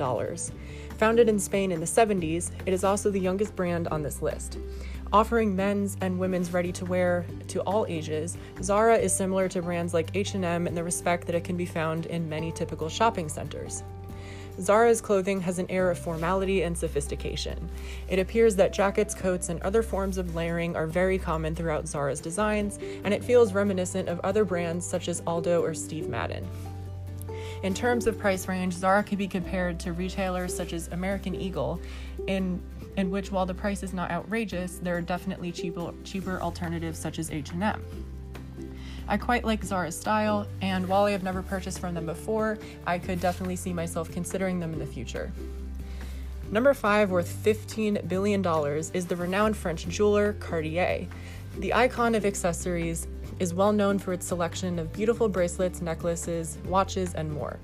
Founded 0.99 1.29
in 1.31 1.39
Spain 1.39 1.73
in 1.73 1.81
the 1.81 1.87
70s, 1.87 2.51
it 2.67 2.75
is 2.75 2.85
also 2.85 3.11
the 3.11 3.19
youngest 3.19 3.57
brand 3.57 3.89
on 3.89 4.03
this 4.03 4.21
list. 4.21 4.59
Offering 5.11 5.57
men's 5.57 5.97
and 6.03 6.19
women's 6.19 6.53
ready-to-wear 6.53 7.25
to 7.49 7.61
all 7.63 7.87
ages, 7.89 8.37
Zara 8.63 8.97
is 8.99 9.15
similar 9.15 9.49
to 9.49 9.63
brands 9.63 9.95
like 9.95 10.15
H&M 10.15 10.67
in 10.67 10.75
the 10.75 10.85
respect 10.85 11.27
that 11.27 11.35
it 11.35 11.45
can 11.45 11.57
be 11.57 11.65
found 11.65 12.05
in 12.07 12.29
many 12.29 12.53
typical 12.53 12.91
shopping 12.91 13.31
centers. 13.31 13.85
Zara's 14.61 15.01
clothing 15.01 15.41
has 15.41 15.59
an 15.59 15.71
air 15.71 15.91
of 15.91 15.99
formality 15.99 16.63
and 16.63 16.77
sophistication. 16.77 17.69
It 18.09 18.19
appears 18.19 18.57
that 18.57 18.73
jackets, 18.73 19.15
coats, 19.15 19.49
and 19.49 19.61
other 19.63 19.83
forms 19.83 20.19
of 20.19 20.35
layering 20.35 20.77
are 20.77 20.87
very 20.87 21.19
common 21.19 21.55
throughout 21.55 21.89
Zara's 21.89 22.21
designs, 22.21 22.79
and 23.05 23.13
it 23.13 23.25
feels 23.25 23.53
reminiscent 23.53 24.09
of 24.09 24.21
other 24.21 24.45
brands 24.45 24.87
such 24.87 25.09
as 25.09 25.23
Aldo 25.27 25.63
or 25.63 25.75
Steve 25.75 26.09
Madden. 26.09 26.47
In 27.63 27.73
terms 27.73 28.07
of 28.07 28.19
price 28.19 28.47
range, 28.47 28.75
Zara 28.75 29.03
can 29.03 29.17
be 29.17 29.27
compared 29.27 29.81
to 29.81 29.93
retailers 29.93 30.55
such 30.55 30.73
as 30.73 30.89
American 30.89 31.35
Eagle, 31.35 31.81
in 32.27 32.63
in 32.97 33.11
which 33.11 33.33
while 33.33 33.47
the 33.47 33.55
price 33.55 33.83
is 33.83 33.93
not 33.93 34.11
outrageous, 34.13 34.79
there 34.79 34.97
are 34.97 35.01
definitely 35.01 35.51
cheaper 35.51 35.93
cheaper 36.05 36.41
alternatives 36.41 36.99
such 36.99 37.19
as 37.19 37.31
H&M. 37.31 37.83
I 39.07 39.19
quite 39.19 39.45
like 39.45 39.63
Zara's 39.63 39.99
style, 39.99 40.47
and 40.63 40.89
while 40.89 41.05
I 41.05 41.11
have 41.11 41.23
never 41.23 41.43
purchased 41.43 41.79
from 41.79 41.95
them 41.95 42.07
before, 42.07 42.59
I 42.87 42.99
could 42.99 43.21
definitely 43.21 43.57
see 43.57 43.73
myself 43.73 44.11
considering 44.11 44.61
them 44.61 44.73
in 44.73 44.79
the 44.79 44.87
future. 44.87 45.31
Number 46.51 46.73
five, 46.73 47.11
worth 47.11 47.31
$15 47.45 48.09
billion, 48.09 48.45
is 48.95 49.07
the 49.07 49.17
renowned 49.17 49.57
French 49.57 49.87
jeweler 49.89 50.35
Cartier. 50.35 51.07
The 51.59 51.75
icon 51.75 52.15
of 52.15 52.25
accessories 52.25 53.07
is 53.39 53.53
well 53.53 53.73
known 53.73 53.99
for 53.99 54.13
its 54.13 54.27
selection 54.27 54.79
of 54.79 54.93
beautiful 54.93 55.29
bracelets, 55.29 55.81
necklaces, 55.81 56.59
watches, 56.67 57.15
and 57.15 57.33
more. 57.33 57.59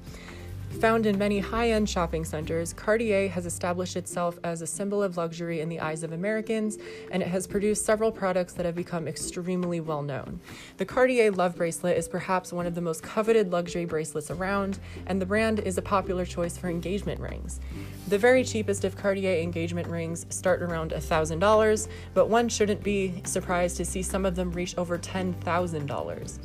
Found 0.79 1.05
in 1.05 1.19
many 1.19 1.41
high 1.41 1.73
end 1.73 1.91
shopping 1.91 2.25
centers, 2.25 2.73
Cartier 2.73 3.29
has 3.29 3.45
established 3.45 3.97
itself 3.97 4.39
as 4.45 4.63
a 4.63 4.67
symbol 4.67 5.03
of 5.03 5.17
luxury 5.17 5.61
in 5.61 5.69
the 5.69 5.81
eyes 5.81 6.03
of 6.03 6.13
Americans, 6.13 6.79
and 7.11 7.23
it 7.23 7.29
has 7.29 7.47
produced 7.47 7.85
several 7.85 8.11
products 8.11 8.55
that 8.55 8.65
have 8.65 8.77
become 8.77 9.07
extremely 9.07 9.81
well 9.81 10.03
known. 10.03 10.41
The 10.79 10.87
Cartier 10.87 11.33
Love 11.33 11.57
Bracelet 11.57 11.99
is 11.99 12.09
perhaps 12.09 12.53
one 12.53 12.67
of 12.67 12.75
the 12.75 12.81
most 12.81 13.03
coveted 13.03 13.53
luxury 13.53 13.85
bracelets 13.85 14.31
around, 14.31 14.79
and 15.07 15.21
the 15.21 15.27
brand 15.27 15.59
is 15.59 15.77
a 15.77 15.83
popular 15.83 16.25
choice 16.25 16.57
for 16.57 16.69
engagement 16.69 17.21
rings. 17.21 17.61
The 18.09 18.19
very 18.19 18.43
cheapest 18.43 18.85
of 18.85 18.97
Cartier 18.97 19.43
engagement 19.43 19.89
rings 19.89 20.25
start 20.31 20.63
around 20.63 20.93
$1,000, 20.93 21.89
but 22.15 22.29
one 22.29 22.49
shouldn't 22.49 22.83
be 22.83 23.21
surprised 23.25 23.77
to 23.79 23.85
see 23.85 24.03
some 24.03 24.25
of 24.25 24.35
them 24.35 24.51
reach 24.53 24.79
over 24.79 24.97
$10,000. 24.97 26.39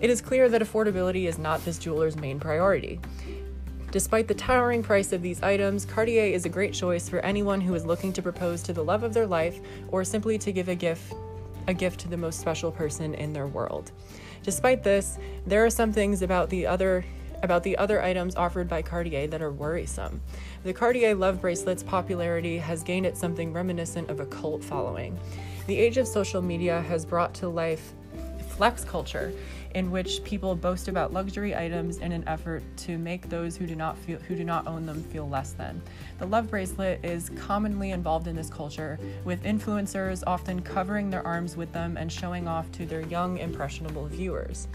It 0.00 0.10
is 0.10 0.20
clear 0.20 0.48
that 0.48 0.62
affordability 0.62 1.28
is 1.28 1.38
not 1.38 1.64
this 1.64 1.78
jeweler's 1.78 2.16
main 2.16 2.40
priority. 2.40 3.00
Despite 3.90 4.28
the 4.28 4.34
towering 4.34 4.82
price 4.82 5.12
of 5.12 5.22
these 5.22 5.42
items, 5.42 5.86
Cartier 5.86 6.24
is 6.24 6.44
a 6.44 6.50
great 6.50 6.74
choice 6.74 7.08
for 7.08 7.20
anyone 7.20 7.60
who 7.60 7.74
is 7.74 7.86
looking 7.86 8.12
to 8.12 8.22
propose 8.22 8.62
to 8.64 8.74
the 8.74 8.84
love 8.84 9.02
of 9.02 9.14
their 9.14 9.26
life 9.26 9.60
or 9.88 10.04
simply 10.04 10.36
to 10.38 10.52
give 10.52 10.68
a 10.68 10.74
gift 10.74 11.14
a 11.66 11.74
gift 11.74 12.00
to 12.00 12.08
the 12.08 12.16
most 12.16 12.40
special 12.40 12.72
person 12.72 13.14
in 13.14 13.34
their 13.34 13.46
world. 13.46 13.92
Despite 14.42 14.82
this, 14.82 15.18
there 15.46 15.64
are 15.64 15.70
some 15.70 15.92
things 15.92 16.22
about 16.22 16.48
the 16.50 16.66
other 16.66 17.04
about 17.42 17.62
the 17.62 17.76
other 17.78 18.02
items 18.02 18.34
offered 18.34 18.68
by 18.68 18.82
Cartier 18.82 19.28
that 19.28 19.40
are 19.40 19.52
worrisome. 19.52 20.20
The 20.64 20.72
Cartier 20.72 21.14
love 21.14 21.40
bracelet's 21.40 21.82
popularity 21.82 22.58
has 22.58 22.82
gained 22.82 23.06
it 23.06 23.16
something 23.16 23.52
reminiscent 23.52 24.10
of 24.10 24.18
a 24.18 24.26
cult 24.26 24.64
following. 24.64 25.16
The 25.66 25.78
age 25.78 25.98
of 25.98 26.08
social 26.08 26.42
media 26.42 26.80
has 26.82 27.04
brought 27.04 27.34
to 27.34 27.48
life 27.48 27.92
flex 28.58 28.84
culture, 28.84 29.32
in 29.76 29.88
which 29.88 30.24
people 30.24 30.56
boast 30.56 30.88
about 30.88 31.12
luxury 31.12 31.54
items 31.54 31.98
in 31.98 32.10
an 32.10 32.26
effort 32.26 32.60
to 32.76 32.98
make 32.98 33.28
those 33.28 33.56
who 33.56 33.68
do 33.68 33.76
not 33.76 33.96
feel 33.96 34.18
who 34.26 34.34
do 34.34 34.42
not 34.42 34.66
own 34.66 34.84
them 34.84 35.00
feel 35.04 35.28
less 35.28 35.52
than. 35.52 35.80
The 36.18 36.26
love 36.26 36.50
bracelet 36.50 36.98
is 37.04 37.30
commonly 37.36 37.92
involved 37.92 38.26
in 38.26 38.34
this 38.34 38.50
culture, 38.50 38.98
with 39.24 39.44
influencers 39.44 40.24
often 40.26 40.60
covering 40.60 41.08
their 41.08 41.24
arms 41.24 41.56
with 41.56 41.72
them 41.72 41.96
and 41.96 42.10
showing 42.10 42.48
off 42.48 42.70
to 42.72 42.84
their 42.84 43.02
young 43.02 43.38
impressionable 43.38 44.06
viewers. 44.06 44.66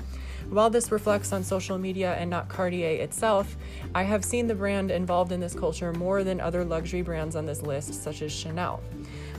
While 0.49 0.69
this 0.69 0.89
reflects 0.89 1.33
on 1.33 1.43
social 1.43 1.77
media 1.77 2.13
and 2.13 2.29
not 2.29 2.47
Cartier 2.47 3.01
itself, 3.01 3.57
I 3.93 4.03
have 4.03 4.23
seen 4.23 4.47
the 4.47 4.55
brand 4.55 4.91
involved 4.91 5.33
in 5.33 5.41
this 5.41 5.55
culture 5.55 5.91
more 5.91 6.23
than 6.23 6.39
other 6.39 6.63
luxury 6.63 7.01
brands 7.01 7.35
on 7.35 7.45
this 7.45 7.61
list, 7.61 8.01
such 8.01 8.21
as 8.21 8.31
Chanel. 8.31 8.81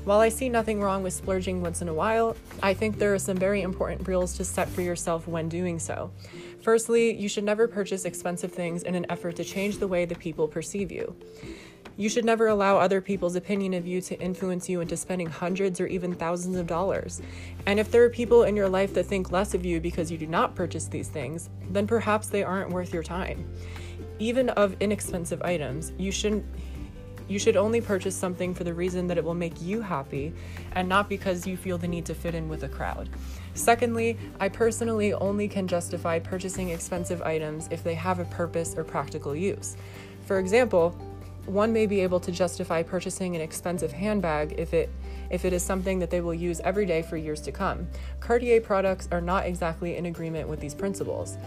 While 0.05 0.21
I 0.21 0.29
see 0.29 0.51
nothing 0.51 0.83
wrong 0.83 1.03
with 1.03 1.15
splurging 1.15 1.63
once 1.63 1.81
in 1.81 1.89
a 1.89 1.95
while, 1.95 2.37
I 2.63 2.75
think 2.75 2.99
there 2.99 3.15
are 3.15 3.19
some 3.19 3.39
very 3.39 3.63
important 3.63 4.07
rules 4.07 4.37
to 4.37 4.45
set 4.45 4.69
for 4.69 4.83
yourself 4.83 5.27
when 5.27 5.49
doing 5.49 5.79
so. 5.79 6.11
Firstly, 6.61 7.15
you 7.15 7.27
should 7.27 7.45
never 7.45 7.67
purchase 7.67 8.05
expensive 8.05 8.53
things 8.53 8.83
in 8.83 8.95
an 8.95 9.07
effort 9.09 9.37
to 9.37 9.45
change 9.45 9.79
the 9.79 9.89
way 9.89 10.05
the 10.05 10.15
people 10.15 10.47
perceive 10.47 10.93
you. 10.93 11.17
You 11.97 12.11
should 12.11 12.27
never 12.27 12.49
allow 12.49 12.77
other 12.77 13.01
people's 13.01 13.35
opinion 13.35 13.73
of 13.73 13.87
you 13.87 14.03
to 14.03 14.21
influence 14.21 14.69
you 14.69 14.83
into 14.83 14.95
spending 14.95 15.29
hundreds 15.29 15.81
or 15.81 15.87
even 15.87 16.13
thousands 16.13 16.57
of 16.57 16.67
dollars. 16.67 17.23
And 17.65 17.81
if 17.81 17.91
there 17.91 18.05
are 18.05 18.11
people 18.11 18.43
in 18.43 18.57
your 18.57 18.69
life 18.69 18.93
that 18.95 19.07
think 19.07 19.33
less 19.33 19.55
of 19.55 19.65
you 19.65 19.81
because 19.81 20.11
you 20.11 20.19
do 20.19 20.27
not 20.27 20.55
purchase 20.55 20.87
these 20.87 21.09
things, 21.09 21.49
then 21.71 21.87
perhaps 21.87 22.29
they 22.29 22.43
aren't 22.43 22.71
worth 22.71 22.93
your 22.93 23.05
time. 23.05 23.49
Even 24.19 24.51
of 24.51 24.77
inexpensive 24.81 25.41
items, 25.43 25.93
you 25.97 26.13
shouldn't 26.13 26.45
you 27.29 27.39
should 27.39 27.57
only 27.57 27.81
purchase 27.81 28.15
something 28.15 28.55
for 28.55 28.65
the 28.65 28.75
reason 28.75 29.07
that 29.07 29.19
it 29.19 29.25
will 29.25 29.35
make 29.35 29.61
you 29.61 29.81
happy 29.81 30.33
and 30.73 30.89
not 30.89 31.09
because 31.09 31.47
you 31.47 31.57
feel 31.57 31.79
the 31.79 31.89
need 31.89 32.05
to 32.07 32.15
fit 32.15 32.35
in 32.35 32.49
with 32.49 32.65
a 32.65 32.69
crowd. 32.69 33.09
Secondly, 33.55 34.19
I 34.41 34.49
personally 34.49 35.13
only 35.15 35.49
can 35.49 35.67
justify 35.67 36.19
purchasing 36.19 36.71
expensive 36.71 37.23
items 37.23 37.69
if 37.71 37.83
they 37.85 37.95
have 37.95 38.19
a 38.19 38.25
purpose 38.27 38.75
or 38.77 38.85
practical 38.85 39.35
use. 39.35 39.77
For 40.27 40.39
example, 40.39 40.97
one 41.47 41.73
may 41.73 41.87
be 41.87 42.01
able 42.01 42.21
to 42.21 42.33
justify 42.33 42.83
purchasing 42.83 43.35
an 43.35 43.43
expensive 43.43 43.93
handbag 43.93 44.55
if 44.59 44.73
it 44.73 44.91
if 45.31 45.45
it 45.45 45.53
is 45.53 45.63
something 45.63 45.99
that 45.99 46.11
they 46.11 46.21
will 46.21 46.35
use 46.35 46.61
every 46.61 46.87
day 46.87 47.03
for 47.03 47.17
years 47.17 47.41
to 47.41 47.51
come. 47.51 47.89
Cartier 48.21 48.61
products 48.61 49.09
are 49.11 49.21
not 49.21 49.47
exactly 49.47 49.97
in 49.97 50.07
agreement 50.07 50.49
with 50.49 50.61
these 50.61 50.75
principles. 50.75 51.39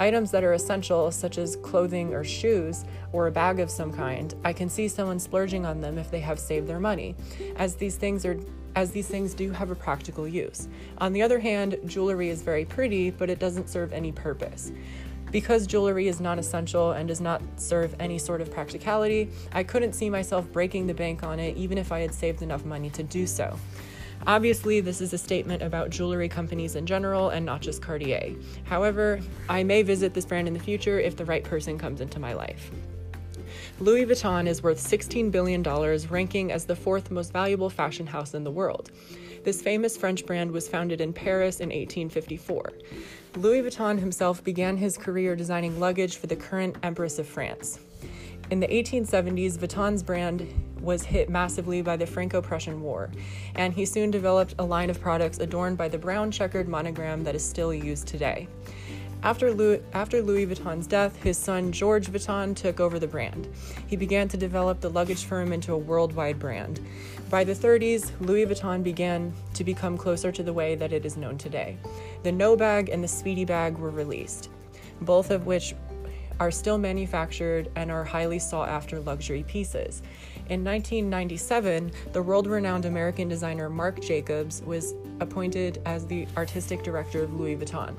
Items 0.00 0.30
that 0.30 0.44
are 0.44 0.52
essential, 0.52 1.10
such 1.10 1.36
as 1.36 1.56
clothing 1.56 2.14
or 2.14 2.24
shoes 2.24 2.84
or 3.12 3.26
a 3.26 3.32
bag 3.32 3.60
of 3.60 3.70
some 3.70 3.92
kind, 3.92 4.34
I 4.44 4.52
can 4.52 4.68
see 4.68 4.88
someone 4.88 5.18
splurging 5.18 5.66
on 5.66 5.80
them 5.80 5.98
if 5.98 6.10
they 6.10 6.20
have 6.20 6.38
saved 6.38 6.68
their 6.68 6.80
money, 6.80 7.16
as 7.56 7.74
these 7.74 7.96
things 7.96 8.24
are 8.24 8.38
as 8.76 8.90
these 8.90 9.06
things 9.06 9.34
do 9.34 9.52
have 9.52 9.70
a 9.70 9.74
practical 9.74 10.26
use. 10.26 10.68
On 10.98 11.12
the 11.12 11.22
other 11.22 11.38
hand, 11.38 11.76
jewelry 11.86 12.28
is 12.28 12.42
very 12.42 12.64
pretty, 12.64 13.10
but 13.10 13.30
it 13.30 13.38
doesn't 13.38 13.68
serve 13.68 13.92
any 13.92 14.10
purpose. 14.10 14.72
Because 15.34 15.66
jewelry 15.66 16.06
is 16.06 16.20
non 16.20 16.38
essential 16.38 16.92
and 16.92 17.08
does 17.08 17.20
not 17.20 17.42
serve 17.56 17.96
any 17.98 18.18
sort 18.18 18.40
of 18.40 18.52
practicality, 18.52 19.28
I 19.50 19.64
couldn't 19.64 19.94
see 19.94 20.08
myself 20.08 20.46
breaking 20.52 20.86
the 20.86 20.94
bank 20.94 21.24
on 21.24 21.40
it 21.40 21.56
even 21.56 21.76
if 21.76 21.90
I 21.90 21.98
had 21.98 22.14
saved 22.14 22.42
enough 22.42 22.64
money 22.64 22.88
to 22.90 23.02
do 23.02 23.26
so. 23.26 23.58
Obviously, 24.28 24.78
this 24.78 25.00
is 25.00 25.12
a 25.12 25.18
statement 25.18 25.60
about 25.60 25.90
jewelry 25.90 26.28
companies 26.28 26.76
in 26.76 26.86
general 26.86 27.30
and 27.30 27.44
not 27.44 27.62
just 27.62 27.82
Cartier. 27.82 28.36
However, 28.62 29.18
I 29.48 29.64
may 29.64 29.82
visit 29.82 30.14
this 30.14 30.24
brand 30.24 30.46
in 30.46 30.54
the 30.54 30.60
future 30.60 31.00
if 31.00 31.16
the 31.16 31.24
right 31.24 31.42
person 31.42 31.78
comes 31.78 32.00
into 32.00 32.20
my 32.20 32.32
life. 32.32 32.70
Louis 33.80 34.06
Vuitton 34.06 34.46
is 34.46 34.62
worth 34.62 34.78
$16 34.78 35.32
billion, 35.32 35.64
ranking 36.10 36.52
as 36.52 36.64
the 36.64 36.76
fourth 36.76 37.10
most 37.10 37.32
valuable 37.32 37.68
fashion 37.68 38.06
house 38.06 38.34
in 38.34 38.44
the 38.44 38.52
world. 38.52 38.92
This 39.42 39.60
famous 39.60 39.96
French 39.96 40.24
brand 40.26 40.52
was 40.52 40.68
founded 40.68 41.00
in 41.00 41.12
Paris 41.12 41.58
in 41.58 41.70
1854. 41.70 42.72
Louis 43.36 43.62
Vuitton 43.62 43.98
himself 43.98 44.44
began 44.44 44.76
his 44.76 44.96
career 44.96 45.34
designing 45.34 45.80
luggage 45.80 46.18
for 46.18 46.28
the 46.28 46.36
current 46.36 46.76
Empress 46.84 47.18
of 47.18 47.26
France. 47.26 47.80
In 48.52 48.60
the 48.60 48.68
1870s, 48.68 49.58
Vuitton's 49.58 50.04
brand 50.04 50.46
was 50.80 51.02
hit 51.02 51.28
massively 51.28 51.82
by 51.82 51.96
the 51.96 52.06
Franco 52.06 52.40
Prussian 52.40 52.80
War, 52.80 53.10
and 53.56 53.74
he 53.74 53.86
soon 53.86 54.12
developed 54.12 54.54
a 54.60 54.64
line 54.64 54.88
of 54.88 55.00
products 55.00 55.38
adorned 55.38 55.76
by 55.76 55.88
the 55.88 55.98
brown 55.98 56.30
checkered 56.30 56.68
monogram 56.68 57.24
that 57.24 57.34
is 57.34 57.44
still 57.44 57.74
used 57.74 58.06
today. 58.06 58.46
After 59.24 59.52
Louis, 59.52 59.82
after 59.94 60.20
Louis 60.22 60.46
Vuitton's 60.46 60.86
death, 60.86 61.16
his 61.22 61.38
son 61.38 61.72
George 61.72 62.08
Vuitton 62.08 62.54
took 62.54 62.78
over 62.78 62.98
the 62.98 63.08
brand. 63.08 63.48
He 63.86 63.96
began 63.96 64.28
to 64.28 64.36
develop 64.36 64.80
the 64.80 64.90
luggage 64.90 65.24
firm 65.24 65.50
into 65.50 65.72
a 65.72 65.78
worldwide 65.78 66.38
brand. 66.38 66.78
By 67.30 67.42
the 67.42 67.54
30s, 67.54 68.12
Louis 68.20 68.46
Vuitton 68.46 68.82
began 68.82 69.32
to 69.54 69.64
become 69.64 69.96
closer 69.96 70.30
to 70.30 70.42
the 70.42 70.52
way 70.52 70.74
that 70.76 70.92
it 70.92 71.04
is 71.04 71.16
known 71.16 71.38
today. 71.38 71.76
The 72.22 72.30
Noé 72.30 72.58
bag 72.58 72.88
and 72.90 73.02
the 73.02 73.08
Speedy 73.08 73.44
bag 73.44 73.78
were 73.78 73.90
released, 73.90 74.50
both 75.00 75.30
of 75.30 75.46
which 75.46 75.74
are 76.38 76.50
still 76.50 76.78
manufactured 76.78 77.70
and 77.76 77.90
are 77.90 78.04
highly 78.04 78.38
sought 78.38 78.68
after 78.68 79.00
luxury 79.00 79.44
pieces. 79.44 80.02
In 80.48 80.64
1997, 80.64 81.92
the 82.12 82.22
world 82.22 82.46
renowned 82.46 82.84
American 82.84 83.28
designer 83.28 83.70
Marc 83.70 84.00
Jacobs 84.00 84.62
was 84.62 84.94
appointed 85.20 85.80
as 85.86 86.06
the 86.06 86.26
artistic 86.36 86.82
director 86.82 87.22
of 87.22 87.32
Louis 87.34 87.56
Vuitton. 87.56 87.94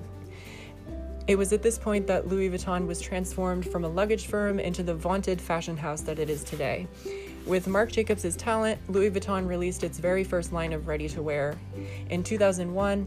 It 1.27 1.37
was 1.37 1.53
at 1.53 1.63
this 1.63 1.79
point 1.79 2.05
that 2.05 2.27
Louis 2.27 2.51
Vuitton 2.51 2.85
was 2.85 3.01
transformed 3.01 3.67
from 3.67 3.83
a 3.83 3.87
luggage 3.87 4.27
firm 4.27 4.59
into 4.59 4.83
the 4.83 4.93
vaunted 4.93 5.41
fashion 5.41 5.75
house 5.75 6.01
that 6.01 6.19
it 6.19 6.29
is 6.29 6.43
today. 6.43 6.87
With 7.45 7.67
Marc 7.67 7.91
Jacobs' 7.91 8.35
talent, 8.35 8.79
Louis 8.89 9.11
Vuitton 9.11 9.47
released 9.47 9.83
its 9.83 9.99
very 9.99 10.23
first 10.23 10.51
line 10.51 10.73
of 10.73 10.87
ready 10.87 11.07
to 11.09 11.21
wear. 11.21 11.55
In 12.09 12.23
2001, 12.23 13.05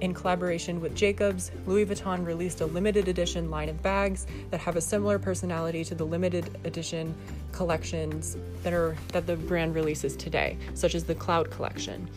in 0.00 0.14
collaboration 0.14 0.80
with 0.80 0.94
Jacobs, 0.94 1.50
Louis 1.66 1.84
Vuitton 1.84 2.24
released 2.24 2.62
a 2.62 2.66
limited 2.66 3.08
edition 3.08 3.50
line 3.50 3.68
of 3.68 3.82
bags 3.82 4.26
that 4.50 4.60
have 4.60 4.76
a 4.76 4.80
similar 4.80 5.18
personality 5.18 5.84
to 5.84 5.94
the 5.94 6.04
limited 6.04 6.58
edition 6.64 7.14
collections 7.52 8.38
that 8.62 8.72
are 8.72 8.96
that 9.08 9.26
the 9.26 9.36
brand 9.36 9.74
releases 9.74 10.16
today, 10.16 10.56
such 10.72 10.94
as 10.94 11.04
the 11.04 11.14
Cloud 11.14 11.50
collection. 11.50 12.08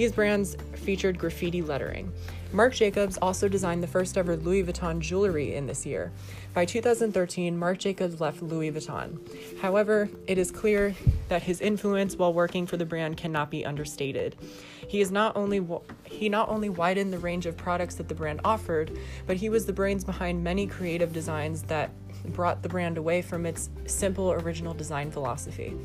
These 0.00 0.12
brands 0.12 0.56
featured 0.76 1.18
graffiti 1.18 1.60
lettering. 1.60 2.10
Marc 2.54 2.72
Jacobs 2.72 3.18
also 3.18 3.48
designed 3.48 3.82
the 3.82 3.86
first 3.86 4.16
ever 4.16 4.34
Louis 4.34 4.64
Vuitton 4.64 4.98
jewelry 4.98 5.54
in 5.54 5.66
this 5.66 5.84
year. 5.84 6.10
By 6.54 6.64
2013, 6.64 7.54
Marc 7.54 7.76
Jacobs 7.80 8.18
left 8.18 8.40
Louis 8.40 8.72
Vuitton. 8.72 9.18
However, 9.60 10.08
it 10.26 10.38
is 10.38 10.50
clear 10.50 10.94
that 11.28 11.42
his 11.42 11.60
influence 11.60 12.16
while 12.16 12.32
working 12.32 12.66
for 12.66 12.78
the 12.78 12.86
brand 12.86 13.18
cannot 13.18 13.50
be 13.50 13.66
understated. 13.66 14.36
He 14.88 15.02
is 15.02 15.10
not 15.12 15.36
only 15.36 15.62
he 16.04 16.30
not 16.30 16.48
only 16.48 16.70
widened 16.70 17.12
the 17.12 17.18
range 17.18 17.44
of 17.44 17.58
products 17.58 17.96
that 17.96 18.08
the 18.08 18.14
brand 18.14 18.40
offered, 18.42 18.98
but 19.26 19.36
he 19.36 19.50
was 19.50 19.66
the 19.66 19.74
brains 19.74 20.02
behind 20.02 20.42
many 20.42 20.66
creative 20.66 21.12
designs 21.12 21.64
that 21.64 21.90
brought 22.28 22.62
the 22.62 22.70
brand 22.70 22.96
away 22.96 23.20
from 23.20 23.44
its 23.44 23.68
simple 23.84 24.32
original 24.32 24.72
design 24.72 25.10
philosophy. 25.10 25.76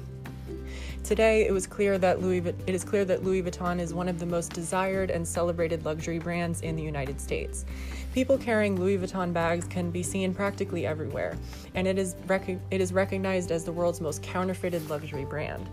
Today, 1.05 1.45
it 1.45 1.51
was 1.51 1.67
clear 1.67 1.99
that 1.99 2.19
Louis 2.19 2.39
it 2.65 2.73
is 2.73 2.83
clear 2.83 3.05
that 3.05 3.23
Louis 3.23 3.43
Vuitton 3.43 3.79
is 3.79 3.93
one 3.93 4.09
of 4.09 4.17
the 4.17 4.25
most 4.25 4.53
desired 4.53 5.11
and 5.11 5.27
celebrated 5.27 5.85
luxury 5.85 6.17
brands 6.17 6.61
in 6.61 6.75
the 6.75 6.81
United 6.81 7.21
States. 7.21 7.63
People 8.15 8.39
carrying 8.39 8.75
Louis 8.75 8.97
Vuitton 8.97 9.31
bags 9.31 9.67
can 9.67 9.91
be 9.91 10.01
seen 10.01 10.33
practically 10.33 10.87
everywhere, 10.87 11.37
and 11.75 11.87
it 11.87 11.99
is 11.99 12.15
rec- 12.25 12.57
it 12.71 12.81
is 12.81 12.91
recognized 12.91 13.51
as 13.51 13.63
the 13.63 13.71
world's 13.71 14.01
most 14.01 14.23
counterfeited 14.23 14.89
luxury 14.89 15.25
brand. 15.25 15.69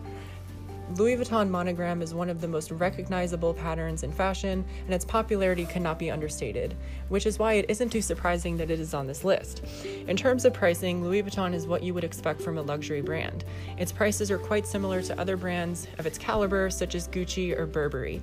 Louis 0.91 1.17
Vuitton 1.17 1.49
monogram 1.49 2.03
is 2.03 2.13
one 2.13 2.29
of 2.29 2.41
the 2.41 2.49
most 2.49 2.71
recognizable 2.71 3.55
patterns 3.55 4.03
in 4.03 4.13
fashion, 4.13 4.65
and 4.85 4.95
its 4.95 5.05
popularity 5.05 5.65
cannot 5.65 5.99
be 5.99 6.11
understated, 6.11 6.77
which 7.09 7.25
is 7.25 7.39
why 7.39 7.55
it 7.55 7.67
isn't 7.69 7.91
too 7.91 8.03
surprising 8.03 8.59
that 8.59 8.71
it 8.71 8.79
is 8.79 8.93
on 8.93 9.07
this 9.07 9.25
list. 9.25 9.65
In 10.07 10.17
terms 10.17 10.45
of 10.45 10.53
pricing, 10.53 11.03
Louis 11.03 11.23
Vuitton 11.23 11.55
is 11.55 11.67
what 11.67 11.83
you 11.83 11.95
would 11.95 12.05
expect 12.05 12.43
from 12.43 12.59
a 12.59 12.63
luxury 12.63 13.01
brand. 13.01 13.45
Its 13.79 13.93
prices 13.93 14.31
are 14.31 14.39
quite 14.39 14.67
similar 14.67 15.01
to 15.03 15.19
other 15.19 15.37
brands 15.37 15.87
of 15.99 16.07
its 16.07 16.19
caliber, 16.19 16.69
such 16.69 16.95
as 16.95 17.09
Gucci 17.09 17.59
or 17.59 17.65
Burberry. 17.67 18.21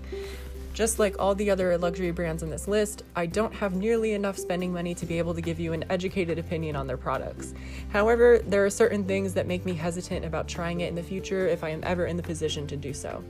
Just 0.79 0.97
like 0.97 1.19
all 1.19 1.35
the 1.35 1.51
other 1.51 1.77
luxury 1.77 2.11
brands 2.11 2.41
on 2.41 2.49
this 2.49 2.65
list, 2.65 3.03
I 3.13 3.25
don't 3.25 3.53
have 3.53 3.75
nearly 3.75 4.13
enough 4.13 4.37
spending 4.37 4.71
money 4.71 4.95
to 4.95 5.05
be 5.05 5.17
able 5.17 5.33
to 5.33 5.41
give 5.41 5.59
you 5.59 5.73
an 5.73 5.83
educated 5.89 6.39
opinion 6.39 6.77
on 6.77 6.87
their 6.87 6.95
products. 6.95 7.53
However, 7.89 8.39
there 8.47 8.65
are 8.65 8.69
certain 8.69 9.03
things 9.03 9.33
that 9.33 9.45
make 9.45 9.65
me 9.65 9.73
hesitant 9.73 10.23
about 10.23 10.47
trying 10.47 10.79
it 10.79 10.87
in 10.87 10.95
the 10.95 11.03
future 11.03 11.49
if 11.49 11.65
I 11.65 11.69
am 11.71 11.83
ever 11.83 12.05
in 12.05 12.15
the 12.15 12.23
position 12.23 12.65
to 12.67 12.77
do 12.77 12.93
so. 12.93 13.21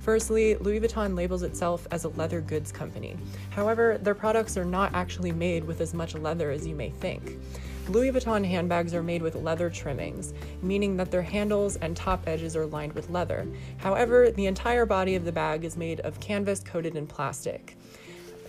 Firstly, 0.00 0.54
Louis 0.54 0.80
Vuitton 0.80 1.14
labels 1.14 1.42
itself 1.42 1.86
as 1.90 2.04
a 2.04 2.08
leather 2.08 2.40
goods 2.40 2.72
company. 2.72 3.18
However, 3.50 3.98
their 3.98 4.14
products 4.14 4.56
are 4.56 4.64
not 4.64 4.94
actually 4.94 5.32
made 5.32 5.62
with 5.64 5.82
as 5.82 5.92
much 5.92 6.14
leather 6.14 6.50
as 6.50 6.66
you 6.66 6.74
may 6.74 6.88
think. 6.88 7.38
Louis 7.88 8.10
Vuitton 8.10 8.46
handbags 8.46 8.94
are 8.94 9.02
made 9.02 9.20
with 9.20 9.34
leather 9.34 9.68
trimmings, 9.68 10.32
meaning 10.62 10.96
that 10.96 11.10
their 11.10 11.22
handles 11.22 11.76
and 11.76 11.94
top 11.94 12.22
edges 12.26 12.56
are 12.56 12.64
lined 12.64 12.94
with 12.94 13.10
leather. 13.10 13.46
However, 13.76 14.30
the 14.30 14.46
entire 14.46 14.86
body 14.86 15.16
of 15.16 15.26
the 15.26 15.32
bag 15.32 15.64
is 15.64 15.76
made 15.76 16.00
of 16.00 16.18
canvas 16.18 16.60
coated 16.60 16.96
in 16.96 17.06
plastic. 17.06 17.76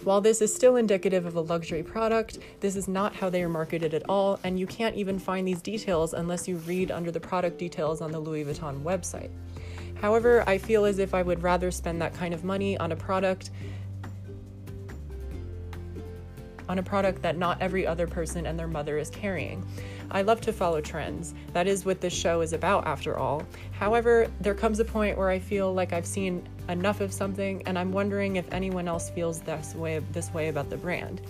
While 0.05 0.21
this 0.21 0.41
is 0.41 0.55
still 0.55 0.77
indicative 0.77 1.25
of 1.25 1.35
a 1.35 1.41
luxury 1.41 1.83
product, 1.83 2.39
this 2.61 2.77
is 2.77 2.87
not 2.87 3.13
how 3.13 3.29
they 3.29 3.43
are 3.43 3.49
marketed 3.49 3.93
at 3.93 4.07
all, 4.07 4.39
and 4.45 4.57
you 4.57 4.67
can't 4.67 4.95
even 4.95 5.19
find 5.19 5.45
these 5.45 5.61
details 5.61 6.13
unless 6.13 6.47
you 6.47 6.55
read 6.57 6.89
under 6.89 7.11
the 7.11 7.19
product 7.19 7.57
details 7.57 7.99
on 7.99 8.11
the 8.11 8.19
Louis 8.19 8.45
Vuitton 8.45 8.83
website. 8.83 9.31
However, 9.95 10.43
I 10.47 10.59
feel 10.59 10.85
as 10.85 10.99
if 10.99 11.13
I 11.13 11.23
would 11.23 11.43
rather 11.43 11.71
spend 11.71 12.01
that 12.01 12.13
kind 12.13 12.33
of 12.33 12.45
money 12.45 12.77
on 12.77 12.93
a 12.93 12.95
product 12.95 13.49
on 16.67 16.79
a 16.79 16.84
product 16.84 17.22
that 17.22 17.38
not 17.38 17.62
every 17.62 17.86
other 17.86 18.07
person 18.07 18.45
and 18.45 18.57
their 18.57 18.67
mother 18.67 18.98
is 18.98 19.10
carrying. 19.10 19.65
I 20.12 20.22
love 20.22 20.41
to 20.41 20.53
follow 20.53 20.81
trends. 20.81 21.34
That 21.53 21.67
is 21.67 21.86
what 21.86 22.01
this 22.01 22.13
show 22.13 22.41
is 22.41 22.53
about, 22.53 22.86
after 22.86 23.17
all. 23.17 23.43
However, 23.72 24.27
there 24.41 24.53
comes 24.53 24.79
a 24.79 24.86
point 24.86 25.17
where 25.17 25.29
I 25.29 25.39
feel 25.39 25.74
like 25.74 25.93
I've 25.93 26.05
seen 26.05 26.48
enough 26.69 27.01
of 27.01 27.12
something, 27.12 27.63
and 27.65 27.77
I'm 27.77 27.91
wondering 27.91 28.36
if 28.36 28.51
anyone 28.51 28.88
else 28.88 29.10
feels 29.10 29.41
this 29.41 29.75
way, 29.75 30.00
this 30.12 30.34
way 30.34 30.50
about 30.50 30.69
the 30.69 30.77
brand. 30.77 31.22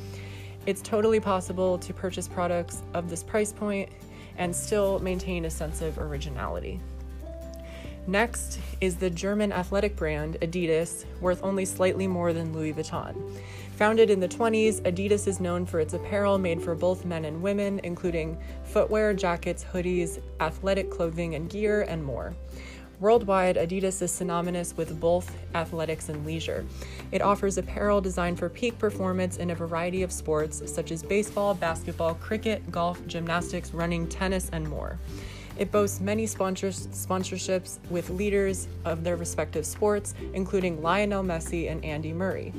It's 0.66 0.82
totally 0.82 1.20
possible 1.20 1.78
to 1.78 1.94
purchase 1.94 2.28
products 2.28 2.82
of 2.94 3.10
this 3.10 3.24
price 3.24 3.54
point 3.54 3.90
and 4.38 4.56
still 4.56 5.00
maintain 5.00 5.46
a 5.46 5.50
sense 5.50 5.82
of 5.82 5.98
originality. 5.98 6.80
Next 8.08 8.60
is 8.82 8.98
the 8.98 9.10
German 9.10 9.52
athletic 9.52 9.96
brand 9.96 10.38
Adidas, 10.42 11.06
worth 11.22 11.44
only 11.44 11.66
slightly 11.66 12.08
more 12.08 12.34
than 12.34 12.54
Louis 12.54 12.74
Vuitton. 12.74 13.16
Founded 13.78 14.10
in 14.10 14.22
the 14.22 14.28
20s, 14.28 14.80
Adidas 14.84 15.28
is 15.28 15.42
known 15.42 15.66
for 15.66 15.82
its 15.82 15.94
apparel 15.94 16.38
made 16.38 16.62
for 16.62 16.76
both 16.76 17.04
men 17.04 17.26
and 17.26 17.42
women, 17.42 17.82
including 17.84 18.38
footwear, 18.64 19.14
jackets, 19.14 19.66
hoodies, 19.66 20.22
athletic 20.40 20.90
clothing 20.90 21.36
and 21.36 21.50
gear, 21.50 21.82
and 21.82 22.02
more. 22.02 22.34
Worldwide, 23.02 23.58
Adidas 23.58 24.02
is 24.02 24.12
synonymous 24.12 24.78
with 24.78 24.98
both 25.02 25.36
athletics 25.54 26.08
and 26.08 26.26
leisure. 26.26 26.66
It 27.12 27.22
offers 27.22 27.58
apparel 27.58 28.00
designed 28.00 28.40
for 28.40 28.48
peak 28.48 28.80
performance 28.80 29.36
in 29.36 29.50
a 29.50 29.56
variety 29.56 30.04
of 30.04 30.12
sports 30.14 30.64
such 30.72 30.94
as 30.94 31.04
baseball, 31.04 31.54
basketball, 31.54 32.14
cricket, 32.16 32.72
golf, 32.72 33.06
gymnastics, 33.08 33.74
running, 33.74 34.08
tennis, 34.08 34.50
and 34.54 34.70
more. 34.70 34.98
It 35.58 35.74
boasts 35.74 36.00
many 36.00 36.26
sponsors- 36.28 36.88
sponsorships 36.88 37.80
with 37.90 38.10
leaders 38.10 38.70
of 38.86 39.04
their 39.04 39.18
respective 39.18 39.66
sports, 39.66 40.14
including 40.34 40.82
Lionel 40.82 41.24
Messi 41.24 41.70
and 41.70 41.84
Andy 41.84 42.14
Murray. 42.14 42.54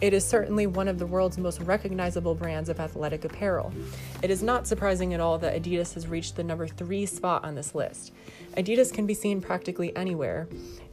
It 0.00 0.14
is 0.14 0.24
certainly 0.24 0.68
one 0.68 0.86
of 0.86 1.00
the 1.00 1.06
world's 1.06 1.38
most 1.38 1.60
recognizable 1.60 2.36
brands 2.36 2.68
of 2.68 2.78
athletic 2.78 3.24
apparel. 3.24 3.72
It 4.22 4.30
is 4.30 4.44
not 4.44 4.66
surprising 4.66 5.12
at 5.12 5.18
all 5.18 5.38
that 5.38 5.60
Adidas 5.60 5.94
has 5.94 6.06
reached 6.06 6.36
the 6.36 6.44
number 6.44 6.68
three 6.68 7.04
spot 7.04 7.44
on 7.44 7.56
this 7.56 7.74
list. 7.74 8.12
Adidas 8.56 8.92
can 8.92 9.06
be 9.06 9.14
seen 9.14 9.40
practically 9.40 9.94
anywhere, 9.96 10.48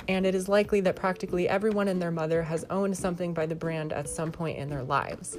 and 0.07 0.25
it 0.25 0.33
is 0.33 0.49
likely 0.49 0.81
that 0.81 0.95
practically 0.95 1.47
everyone 1.47 1.87
and 1.87 2.01
their 2.01 2.09
mother 2.09 2.41
has 2.41 2.65
owned 2.71 2.97
something 2.97 3.31
by 3.31 3.45
the 3.45 3.53
brand 3.53 3.93
at 3.93 4.09
some 4.09 4.31
point 4.31 4.57
in 4.57 4.69
their 4.69 4.83
lives. 4.83 5.37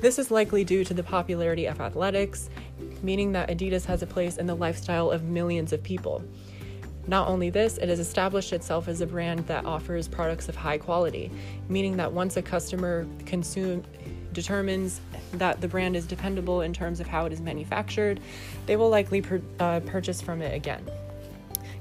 This 0.00 0.18
is 0.18 0.30
likely 0.30 0.62
due 0.62 0.84
to 0.84 0.94
the 0.94 1.02
popularity 1.02 1.66
of 1.66 1.80
athletics, 1.80 2.48
meaning 3.02 3.32
that 3.32 3.48
Adidas 3.48 3.86
has 3.86 4.02
a 4.02 4.06
place 4.06 4.36
in 4.36 4.46
the 4.46 4.54
lifestyle 4.54 5.10
of 5.10 5.24
millions 5.24 5.72
of 5.72 5.82
people. 5.82 6.22
Not 7.06 7.28
only 7.28 7.50
this, 7.50 7.78
it 7.78 7.88
has 7.88 7.98
established 7.98 8.52
itself 8.52 8.86
as 8.88 9.00
a 9.00 9.06
brand 9.06 9.46
that 9.46 9.64
offers 9.64 10.06
products 10.06 10.48
of 10.48 10.56
high 10.56 10.78
quality, 10.78 11.30
meaning 11.68 11.96
that 11.96 12.12
once 12.12 12.36
a 12.36 12.42
customer 12.42 13.06
consume 13.26 13.82
determines 14.32 15.00
that 15.32 15.60
the 15.60 15.68
brand 15.68 15.96
is 15.96 16.06
dependable 16.06 16.60
in 16.60 16.72
terms 16.72 17.00
of 17.00 17.06
how 17.06 17.26
it 17.26 17.32
is 17.32 17.40
manufactured, 17.40 18.20
they 18.66 18.76
will 18.76 18.88
likely 18.88 19.20
pur- 19.20 19.42
uh, 19.58 19.80
purchase 19.80 20.20
from 20.20 20.40
it 20.42 20.54
again. 20.54 20.88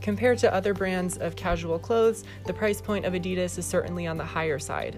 Compared 0.02 0.38
to 0.39 0.54
other 0.54 0.74
brands 0.74 1.17
of 1.17 1.36
casual 1.36 1.78
clothes, 1.78 2.24
the 2.46 2.54
price 2.54 2.82
point 2.82 3.06
of 3.06 3.13
Adidas 3.13 3.58
is 3.58 3.65
certainly 3.65 4.08
on 4.08 4.17
the 4.17 4.26
higher 4.26 4.58
side. 4.58 4.98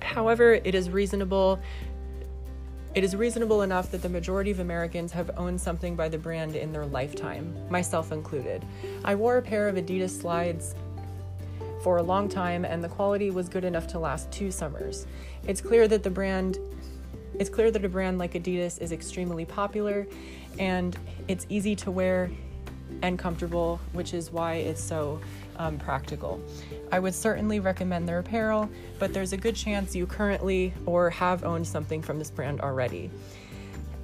However, 0.00 0.54
it 0.54 0.74
is 0.74 0.90
reasonable 0.90 1.60
it 2.94 3.02
is 3.02 3.16
reasonable 3.16 3.62
enough 3.62 3.90
that 3.90 4.02
the 4.02 4.08
majority 4.08 4.52
of 4.52 4.60
Americans 4.60 5.10
have 5.12 5.30
owned 5.36 5.60
something 5.60 5.96
by 5.96 6.08
the 6.08 6.18
brand 6.18 6.54
in 6.54 6.72
their 6.72 6.86
lifetime, 6.86 7.54
myself 7.68 8.12
included. 8.12 8.64
I 9.04 9.16
wore 9.16 9.36
a 9.36 9.42
pair 9.42 9.68
of 9.68 9.74
Adidas 9.74 10.10
slides 10.10 10.76
for 11.82 11.96
a 11.98 12.02
long 12.02 12.28
time 12.28 12.64
and 12.64 12.82
the 12.82 12.88
quality 12.88 13.30
was 13.30 13.48
good 13.48 13.64
enough 13.64 13.88
to 13.88 13.98
last 13.98 14.30
two 14.30 14.50
summers. 14.50 15.06
It's 15.46 15.60
clear 15.60 15.88
that 15.88 16.02
the 16.02 16.10
brand 16.10 16.58
it's 17.36 17.50
clear 17.50 17.72
that 17.72 17.84
a 17.84 17.88
brand 17.88 18.18
like 18.18 18.34
Adidas 18.34 18.80
is 18.80 18.92
extremely 18.92 19.44
popular 19.44 20.06
and 20.60 20.96
it's 21.26 21.46
easy 21.48 21.74
to 21.74 21.90
wear 21.90 22.30
and 23.02 23.18
comfortable, 23.18 23.80
which 23.92 24.14
is 24.14 24.30
why 24.30 24.54
it's 24.54 24.82
so 24.82 25.20
um, 25.56 25.78
practical. 25.78 26.40
I 26.92 26.98
would 26.98 27.14
certainly 27.14 27.60
recommend 27.60 28.08
their 28.08 28.18
apparel, 28.18 28.68
but 28.98 29.12
there's 29.12 29.32
a 29.32 29.36
good 29.36 29.56
chance 29.56 29.94
you 29.94 30.06
currently 30.06 30.72
or 30.86 31.10
have 31.10 31.44
owned 31.44 31.66
something 31.66 32.02
from 32.02 32.18
this 32.18 32.30
brand 32.30 32.60
already. 32.60 33.10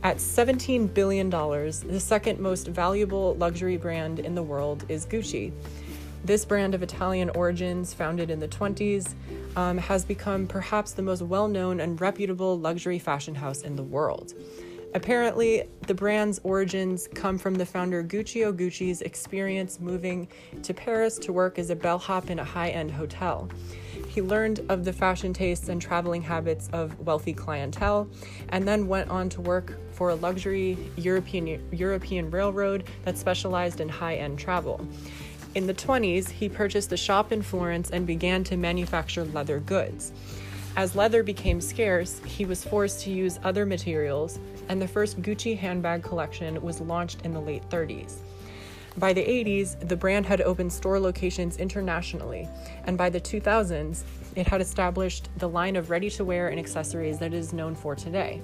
At 0.02 0.16
$17 0.16 0.94
billion, 0.94 1.28
the 1.28 2.00
second 2.00 2.40
most 2.40 2.68
valuable 2.68 3.34
luxury 3.34 3.76
brand 3.76 4.18
in 4.18 4.34
the 4.34 4.42
world 4.42 4.84
is 4.88 5.04
Gucci. 5.04 5.52
This 6.24 6.44
brand 6.44 6.74
of 6.74 6.82
Italian 6.82 7.30
origins, 7.30 7.94
founded 7.94 8.30
in 8.30 8.40
the 8.40 8.48
20s, 8.48 9.14
um, 9.56 9.78
has 9.78 10.04
become 10.04 10.46
perhaps 10.46 10.92
the 10.92 11.02
most 11.02 11.22
well 11.22 11.48
known 11.48 11.80
and 11.80 12.00
reputable 12.00 12.58
luxury 12.58 12.98
fashion 12.98 13.34
house 13.34 13.62
in 13.62 13.76
the 13.76 13.82
world. 13.82 14.34
Apparently, 14.92 15.62
the 15.86 15.94
brand's 15.94 16.40
origins 16.42 17.08
come 17.14 17.38
from 17.38 17.54
the 17.54 17.64
founder 17.64 18.02
Guccio 18.02 18.52
Gucci's 18.52 19.02
experience 19.02 19.78
moving 19.78 20.26
to 20.64 20.74
Paris 20.74 21.16
to 21.18 21.32
work 21.32 21.60
as 21.60 21.70
a 21.70 21.76
bellhop 21.76 22.28
in 22.28 22.40
a 22.40 22.44
high 22.44 22.70
end 22.70 22.90
hotel. 22.90 23.48
He 24.08 24.20
learned 24.20 24.60
of 24.68 24.84
the 24.84 24.92
fashion 24.92 25.32
tastes 25.32 25.68
and 25.68 25.80
traveling 25.80 26.22
habits 26.22 26.68
of 26.72 26.98
wealthy 26.98 27.32
clientele 27.32 28.08
and 28.48 28.66
then 28.66 28.88
went 28.88 29.10
on 29.10 29.28
to 29.28 29.40
work 29.40 29.78
for 29.92 30.10
a 30.10 30.16
luxury 30.16 30.76
European, 30.96 31.62
European 31.70 32.28
railroad 32.28 32.84
that 33.04 33.16
specialized 33.16 33.80
in 33.80 33.88
high 33.88 34.16
end 34.16 34.40
travel. 34.40 34.84
In 35.54 35.68
the 35.68 35.74
20s, 35.74 36.28
he 36.28 36.48
purchased 36.48 36.92
a 36.92 36.96
shop 36.96 37.30
in 37.30 37.42
Florence 37.42 37.90
and 37.90 38.06
began 38.06 38.42
to 38.44 38.56
manufacture 38.56 39.24
leather 39.24 39.60
goods. 39.60 40.12
As 40.76 40.94
leather 40.94 41.24
became 41.24 41.60
scarce, 41.60 42.20
he 42.24 42.44
was 42.44 42.64
forced 42.64 43.02
to 43.02 43.10
use 43.10 43.40
other 43.42 43.66
materials, 43.66 44.38
and 44.70 44.80
the 44.80 44.86
first 44.86 45.20
Gucci 45.20 45.58
handbag 45.58 46.04
collection 46.04 46.62
was 46.62 46.80
launched 46.80 47.22
in 47.24 47.34
the 47.34 47.40
late 47.40 47.68
30s. 47.70 48.18
By 48.98 49.12
the 49.12 49.20
80s, 49.20 49.88
the 49.88 49.96
brand 49.96 50.26
had 50.26 50.40
opened 50.40 50.72
store 50.72 51.00
locations 51.00 51.56
internationally, 51.56 52.48
and 52.84 52.96
by 52.96 53.10
the 53.10 53.20
2000s, 53.20 54.04
it 54.36 54.46
had 54.46 54.60
established 54.60 55.28
the 55.38 55.48
line 55.48 55.74
of 55.74 55.90
ready 55.90 56.08
to 56.10 56.24
wear 56.24 56.48
and 56.48 56.58
accessories 56.60 57.18
that 57.18 57.34
it 57.34 57.36
is 57.36 57.52
known 57.52 57.74
for 57.74 57.96
today. 57.96 58.42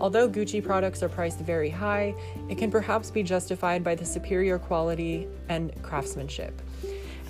Although 0.00 0.28
Gucci 0.28 0.64
products 0.64 1.02
are 1.02 1.08
priced 1.08 1.40
very 1.40 1.68
high, 1.68 2.14
it 2.48 2.56
can 2.56 2.70
perhaps 2.70 3.10
be 3.10 3.22
justified 3.22 3.84
by 3.84 3.94
the 3.94 4.06
superior 4.06 4.58
quality 4.58 5.28
and 5.50 5.70
craftsmanship. 5.82 6.62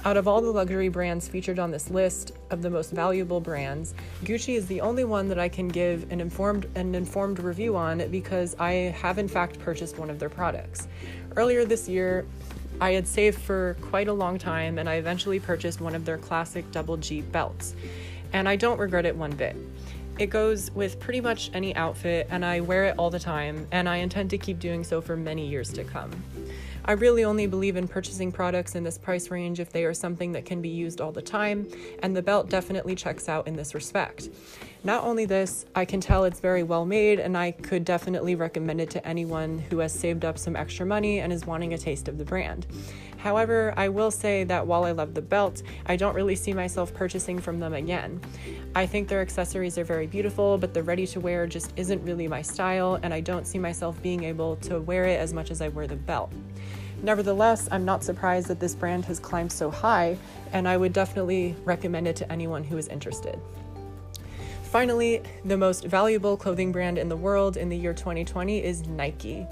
Out 0.04 0.16
of 0.16 0.28
all 0.28 0.40
the 0.40 0.50
luxury 0.50 0.88
brands 0.88 1.26
featured 1.26 1.58
on 1.58 1.72
this 1.72 1.90
list 1.90 2.32
of 2.50 2.62
the 2.62 2.70
most 2.70 2.92
valuable 2.92 3.40
brands, 3.40 3.94
Gucci 4.22 4.54
is 4.54 4.66
the 4.66 4.80
only 4.80 5.02
one 5.02 5.28
that 5.28 5.40
I 5.40 5.48
can 5.48 5.66
give 5.66 6.10
an 6.12 6.20
informed 6.20 6.66
an 6.76 6.94
informed 6.94 7.40
review 7.40 7.76
on 7.76 8.08
because 8.10 8.54
I 8.60 8.94
have 9.00 9.18
in 9.18 9.26
fact 9.26 9.58
purchased 9.58 9.98
one 9.98 10.08
of 10.08 10.20
their 10.20 10.28
products. 10.28 10.86
Earlier 11.36 11.64
this 11.64 11.88
year, 11.88 12.26
I 12.80 12.92
had 12.92 13.08
saved 13.08 13.40
for 13.40 13.76
quite 13.80 14.06
a 14.06 14.12
long 14.12 14.38
time 14.38 14.78
and 14.78 14.88
I 14.88 14.94
eventually 14.94 15.40
purchased 15.40 15.80
one 15.80 15.96
of 15.96 16.04
their 16.04 16.18
classic 16.18 16.70
double 16.70 16.96
G 16.96 17.22
belts. 17.22 17.74
And 18.32 18.48
I 18.48 18.54
don't 18.54 18.78
regret 18.78 19.04
it 19.04 19.16
one 19.16 19.32
bit. 19.32 19.56
It 20.18 20.26
goes 20.26 20.70
with 20.72 21.00
pretty 21.00 21.20
much 21.20 21.50
any 21.54 21.74
outfit 21.74 22.28
and 22.30 22.44
I 22.44 22.60
wear 22.60 22.84
it 22.84 22.94
all 22.98 23.10
the 23.10 23.18
time 23.18 23.66
and 23.72 23.88
I 23.88 23.96
intend 23.96 24.30
to 24.30 24.38
keep 24.38 24.60
doing 24.60 24.84
so 24.84 25.00
for 25.00 25.16
many 25.16 25.48
years 25.48 25.72
to 25.72 25.82
come. 25.82 26.10
I 26.88 26.92
really 26.92 27.22
only 27.22 27.46
believe 27.46 27.76
in 27.76 27.86
purchasing 27.86 28.32
products 28.32 28.74
in 28.74 28.82
this 28.82 28.96
price 28.96 29.30
range 29.30 29.60
if 29.60 29.70
they 29.70 29.84
are 29.84 29.92
something 29.92 30.32
that 30.32 30.46
can 30.46 30.62
be 30.62 30.70
used 30.70 31.02
all 31.02 31.12
the 31.12 31.20
time, 31.20 31.68
and 32.02 32.16
the 32.16 32.22
belt 32.22 32.48
definitely 32.48 32.94
checks 32.94 33.28
out 33.28 33.46
in 33.46 33.54
this 33.54 33.74
respect. 33.74 34.30
Not 34.84 35.04
only 35.04 35.26
this, 35.26 35.66
I 35.74 35.84
can 35.84 36.00
tell 36.00 36.24
it's 36.24 36.40
very 36.40 36.62
well 36.62 36.86
made, 36.86 37.20
and 37.20 37.36
I 37.36 37.50
could 37.50 37.84
definitely 37.84 38.36
recommend 38.36 38.80
it 38.80 38.88
to 38.90 39.06
anyone 39.06 39.58
who 39.58 39.80
has 39.80 39.92
saved 39.92 40.24
up 40.24 40.38
some 40.38 40.56
extra 40.56 40.86
money 40.86 41.20
and 41.20 41.30
is 41.30 41.44
wanting 41.44 41.74
a 41.74 41.78
taste 41.78 42.08
of 42.08 42.16
the 42.16 42.24
brand. 42.24 42.66
However, 43.18 43.74
I 43.76 43.90
will 43.90 44.10
say 44.10 44.44
that 44.44 44.66
while 44.66 44.84
I 44.84 44.92
love 44.92 45.12
the 45.12 45.20
belt, 45.20 45.62
I 45.84 45.96
don't 45.96 46.14
really 46.14 46.36
see 46.36 46.54
myself 46.54 46.94
purchasing 46.94 47.38
from 47.38 47.58
them 47.58 47.74
again. 47.74 48.18
I 48.74 48.86
think 48.86 49.08
their 49.08 49.20
accessories 49.20 49.76
are 49.76 49.84
very 49.84 50.06
beautiful, 50.06 50.56
but 50.56 50.72
the 50.72 50.82
ready 50.82 51.06
to 51.08 51.20
wear 51.20 51.46
just 51.46 51.72
isn't 51.76 52.02
really 52.04 52.28
my 52.28 52.40
style, 52.40 52.98
and 53.02 53.12
I 53.12 53.20
don't 53.20 53.46
see 53.46 53.58
myself 53.58 54.00
being 54.02 54.24
able 54.24 54.56
to 54.56 54.80
wear 54.80 55.04
it 55.04 55.18
as 55.20 55.34
much 55.34 55.50
as 55.50 55.60
I 55.60 55.68
wear 55.68 55.86
the 55.86 55.96
belt. 55.96 56.32
Nevertheless, 57.02 57.68
I'm 57.70 57.84
not 57.84 58.02
surprised 58.02 58.48
that 58.48 58.58
this 58.58 58.74
brand 58.74 59.04
has 59.04 59.20
climbed 59.20 59.52
so 59.52 59.70
high, 59.70 60.16
and 60.52 60.66
I 60.66 60.76
would 60.76 60.92
definitely 60.92 61.54
recommend 61.64 62.08
it 62.08 62.16
to 62.16 62.32
anyone 62.32 62.64
who 62.64 62.76
is 62.76 62.88
interested. 62.88 63.38
Finally, 64.64 65.22
the 65.44 65.56
most 65.56 65.84
valuable 65.84 66.36
clothing 66.36 66.72
brand 66.72 66.98
in 66.98 67.08
the 67.08 67.16
world 67.16 67.56
in 67.56 67.68
the 67.68 67.76
year 67.76 67.94
2020 67.94 68.62
is 68.62 68.86
Nike. 68.86 69.46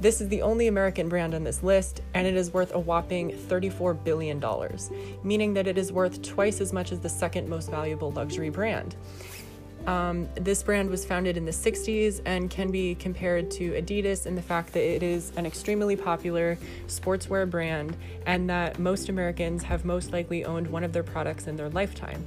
This 0.00 0.20
is 0.20 0.28
the 0.28 0.42
only 0.42 0.66
American 0.66 1.08
brand 1.08 1.34
on 1.34 1.44
this 1.44 1.62
list, 1.62 2.00
and 2.14 2.26
it 2.26 2.34
is 2.34 2.52
worth 2.52 2.74
a 2.74 2.78
whopping 2.78 3.30
$34 3.30 4.02
billion, 4.02 4.42
meaning 5.22 5.54
that 5.54 5.68
it 5.68 5.78
is 5.78 5.92
worth 5.92 6.20
twice 6.22 6.60
as 6.60 6.72
much 6.72 6.90
as 6.90 6.98
the 6.98 7.08
second 7.08 7.48
most 7.48 7.70
valuable 7.70 8.10
luxury 8.10 8.50
brand. 8.50 8.96
Um, 9.86 10.28
this 10.34 10.62
brand 10.62 10.88
was 10.88 11.04
founded 11.04 11.36
in 11.36 11.44
the 11.44 11.50
60s 11.50 12.20
and 12.24 12.50
can 12.50 12.70
be 12.70 12.94
compared 12.94 13.50
to 13.52 13.72
Adidas 13.72 14.26
in 14.26 14.34
the 14.34 14.42
fact 14.42 14.72
that 14.72 14.82
it 14.82 15.02
is 15.02 15.32
an 15.36 15.44
extremely 15.44 15.94
popular 15.94 16.58
sportswear 16.86 17.48
brand 17.48 17.96
and 18.26 18.48
that 18.48 18.78
most 18.78 19.08
Americans 19.08 19.62
have 19.64 19.84
most 19.84 20.12
likely 20.12 20.44
owned 20.44 20.68
one 20.68 20.84
of 20.84 20.92
their 20.92 21.02
products 21.02 21.46
in 21.46 21.56
their 21.56 21.68
lifetime. 21.68 22.24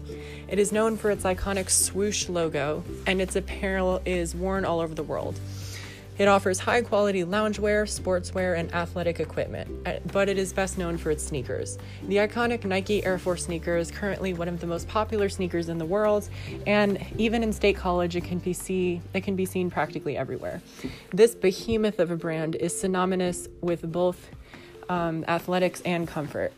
It 0.47 0.59
is 0.59 0.71
known 0.71 0.97
for 0.97 1.09
its 1.09 1.23
iconic 1.23 1.69
swoosh 1.69 2.29
logo, 2.29 2.83
and 3.07 3.21
its 3.21 3.35
apparel 3.35 4.01
is 4.05 4.35
worn 4.35 4.63
all 4.63 4.79
over 4.79 4.93
the 4.93 5.03
world. 5.03 5.39
It 6.17 6.27
offers 6.27 6.57
high 6.57 6.81
quality 6.81 7.23
loungewear, 7.23 7.83
sportswear, 7.83 8.57
and 8.57 8.73
athletic 8.73 9.19
equipment, 9.19 9.69
uh, 9.87 9.99
but 10.11 10.29
it 10.29 10.39
is 10.39 10.51
best 10.51 10.77
known 10.77 10.97
for 10.97 11.11
its 11.11 11.23
sneakers. 11.23 11.77
The 12.07 12.17
iconic 12.17 12.65
Nike 12.65 13.05
Air 13.05 13.19
Force 13.19 13.45
sneaker 13.45 13.77
is 13.77 13.91
currently 13.91 14.33
one 14.33 14.47
of 14.47 14.59
the 14.59 14.65
most 14.65 14.87
popular 14.87 15.29
sneakers 15.29 15.69
in 15.69 15.77
the 15.77 15.85
world, 15.85 16.27
and 16.65 17.05
even 17.17 17.43
in 17.43 17.53
State 17.53 17.75
College, 17.75 18.15
it 18.15 18.23
can 18.23 18.39
be 18.39 18.53
see 18.53 18.99
it 19.13 19.23
can 19.23 19.35
be 19.35 19.45
seen 19.45 19.69
practically 19.69 20.17
everywhere. 20.17 20.61
This 21.11 21.35
behemoth 21.35 21.99
of 21.99 22.09
a 22.09 22.15
brand 22.15 22.55
is 22.55 22.77
synonymous 22.77 23.47
with 23.61 23.91
both 23.91 24.29
um, 24.89 25.23
athletics 25.27 25.81
and 25.85 26.07
comfort. 26.07 26.51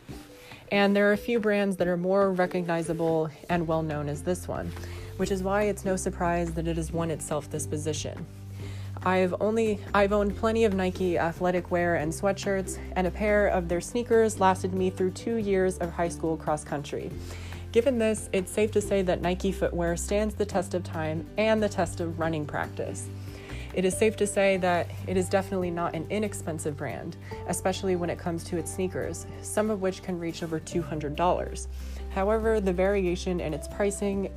And 0.71 0.95
there 0.95 1.09
are 1.09 1.13
a 1.13 1.17
few 1.17 1.39
brands 1.39 1.77
that 1.77 1.87
are 1.87 1.97
more 1.97 2.31
recognizable 2.31 3.29
and 3.49 3.67
well 3.67 3.81
known 3.81 4.07
as 4.07 4.21
this 4.21 4.47
one, 4.47 4.71
which 5.17 5.31
is 5.31 5.43
why 5.43 5.63
it's 5.63 5.83
no 5.83 5.95
surprise 5.95 6.53
that 6.53 6.67
it 6.67 6.77
has 6.77 6.93
won 6.93 7.11
itself 7.11 7.49
this 7.49 7.65
position. 7.67 8.25
I've 9.03 9.33
only 9.39 9.79
I've 9.93 10.11
owned 10.11 10.35
plenty 10.37 10.65
of 10.65 10.73
Nike 10.73 11.17
athletic 11.17 11.71
wear 11.71 11.95
and 11.95 12.11
sweatshirts, 12.11 12.77
and 12.95 13.07
a 13.07 13.11
pair 13.11 13.47
of 13.47 13.69
their 13.69 13.81
sneakers 13.81 14.39
lasted 14.39 14.73
me 14.73 14.89
through 14.89 15.11
2 15.11 15.37
years 15.37 15.77
of 15.77 15.91
high 15.91 16.09
school 16.09 16.35
cross 16.35 16.63
country. 16.63 17.09
Given 17.71 17.99
this, 17.99 18.29
it's 18.33 18.51
safe 18.51 18.71
to 18.71 18.81
say 18.81 19.01
that 19.03 19.21
Nike 19.21 19.51
footwear 19.51 19.95
stands 19.95 20.35
the 20.35 20.45
test 20.45 20.73
of 20.73 20.83
time 20.83 21.25
and 21.37 21.61
the 21.61 21.69
test 21.69 21.99
of 22.01 22.19
running 22.19 22.45
practice. 22.45 23.07
It 23.73 23.85
is 23.85 23.95
safe 23.95 24.17
to 24.17 24.25
say 24.25 24.57
that 24.57 24.89
it 25.05 25.15
is 25.15 25.29
definitely 25.29 25.69
not 25.69 25.93
an 25.93 26.07
inexpensive 26.09 26.75
brand, 26.75 27.15
especially 27.47 27.95
when 27.95 28.09
it 28.09 28.17
comes 28.17 28.43
to 28.45 28.57
its 28.57 28.73
sneakers, 28.73 29.27
some 29.43 29.69
of 29.69 29.81
which 29.81 30.01
can 30.01 30.19
reach 30.19 30.41
over 30.41 30.59
$200. 30.59 31.67
However, 32.09 32.59
the 32.59 32.73
variation 32.73 33.39
in 33.39 33.53
its 33.53 33.67
pricing 33.67 34.31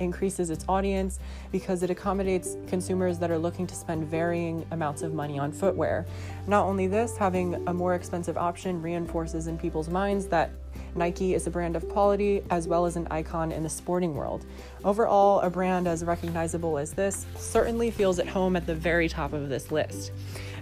increases 0.00 0.50
its 0.50 0.64
audience 0.68 1.18
because 1.52 1.82
it 1.82 1.90
accommodates 1.90 2.56
consumers 2.66 3.18
that 3.18 3.30
are 3.30 3.38
looking 3.38 3.66
to 3.66 3.74
spend 3.74 4.06
varying 4.08 4.66
amounts 4.70 5.02
of 5.02 5.14
money 5.14 5.38
on 5.38 5.52
footwear. 5.52 6.06
Not 6.46 6.64
only 6.64 6.86
this, 6.86 7.16
having 7.16 7.54
a 7.68 7.74
more 7.74 7.94
expensive 7.94 8.36
option 8.36 8.82
reinforces 8.82 9.46
in 9.46 9.58
people's 9.58 9.88
minds 9.88 10.26
that 10.28 10.50
Nike 10.94 11.34
is 11.34 11.46
a 11.46 11.50
brand 11.50 11.76
of 11.76 11.88
quality 11.88 12.42
as 12.50 12.66
well 12.66 12.86
as 12.86 12.96
an 12.96 13.06
icon 13.10 13.52
in 13.52 13.62
the 13.62 13.68
sporting 13.68 14.14
world. 14.14 14.44
Overall, 14.84 15.40
a 15.40 15.50
brand 15.50 15.86
as 15.86 16.04
recognizable 16.04 16.78
as 16.78 16.92
this 16.92 17.26
certainly 17.36 17.90
feels 17.90 18.18
at 18.18 18.26
home 18.26 18.56
at 18.56 18.66
the 18.66 18.74
very 18.74 19.08
top 19.08 19.32
of 19.32 19.48
this 19.48 19.70
list. 19.70 20.12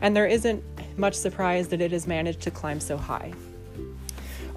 And 0.01 0.14
there 0.14 0.27
isn't 0.27 0.62
much 0.98 1.14
surprise 1.14 1.68
that 1.68 1.81
it 1.81 1.92
has 1.92 2.07
managed 2.07 2.40
to 2.42 2.51
climb 2.51 2.81
so 2.81 2.96
high. 2.96 3.33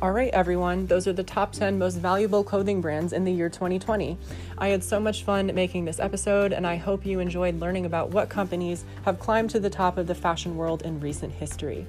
All 0.02 0.12
right, 0.12 0.34
everyone, 0.34 0.88
those 0.88 1.06
are 1.08 1.14
the 1.14 1.24
top 1.24 1.52
10 1.52 1.78
most 1.78 1.98
valuable 1.98 2.44
clothing 2.44 2.82
brands 2.82 3.14
in 3.14 3.24
the 3.24 3.32
year 3.32 3.50
2020. 3.50 4.18
I 4.58 4.70
had 4.70 4.84
so 4.84 5.00
much 5.00 5.24
fun 5.24 5.52
making 5.54 5.86
this 5.86 6.00
episode, 6.00 6.54
and 6.54 6.66
I 6.66 6.76
hope 6.76 7.06
you 7.06 7.20
enjoyed 7.20 7.60
learning 7.60 7.86
about 7.86 8.10
what 8.10 8.28
companies 8.28 8.84
have 9.06 9.20
climbed 9.20 9.52
to 9.52 9.60
the 9.60 9.70
top 9.70 10.00
of 10.00 10.08
the 10.08 10.16
fashion 10.16 10.58
world 10.58 10.82
in 10.82 11.00
recent 11.00 11.32
history. 11.32 11.86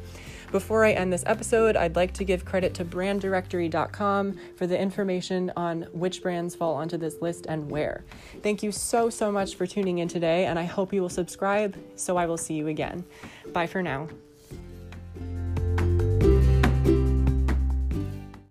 Before 0.51 0.85
I 0.85 0.92
end 0.92 1.11
this 1.11 1.25
episode, 1.27 1.75
I'd 1.75 1.96
like 1.96 2.12
to 2.12 2.25
give 2.25 2.44
credit 2.44 2.75
to 2.75 2.85
brandirectory.com 2.85 4.38
for 4.57 4.66
the 4.66 4.79
information 4.79 5.51
on 5.57 5.85
which 5.92 6.22
brands 6.22 6.55
fall 6.55 6.75
onto 6.75 6.98
this 6.98 7.22
list 7.22 7.46
and 7.46 7.70
where. 7.70 8.05
Thank 8.42 8.62
you 8.62 8.72
so, 8.72 9.09
so 9.09 9.33
much 9.33 9.55
for 9.55 9.66
tuning 9.66 10.01
in 10.01 10.09
today, 10.09 10.44
and 10.44 10.59
I 10.59 10.64
hope 10.64 10.92
you 10.92 11.01
will 11.01 11.09
subscribe 11.09 11.79
so 11.96 12.18
I 12.18 12.27
will 12.27 12.37
see 12.37 12.53
you 12.53 12.68
again. 12.68 13.07
Bye 13.55 13.68
for 13.68 13.83
now. 13.83 14.09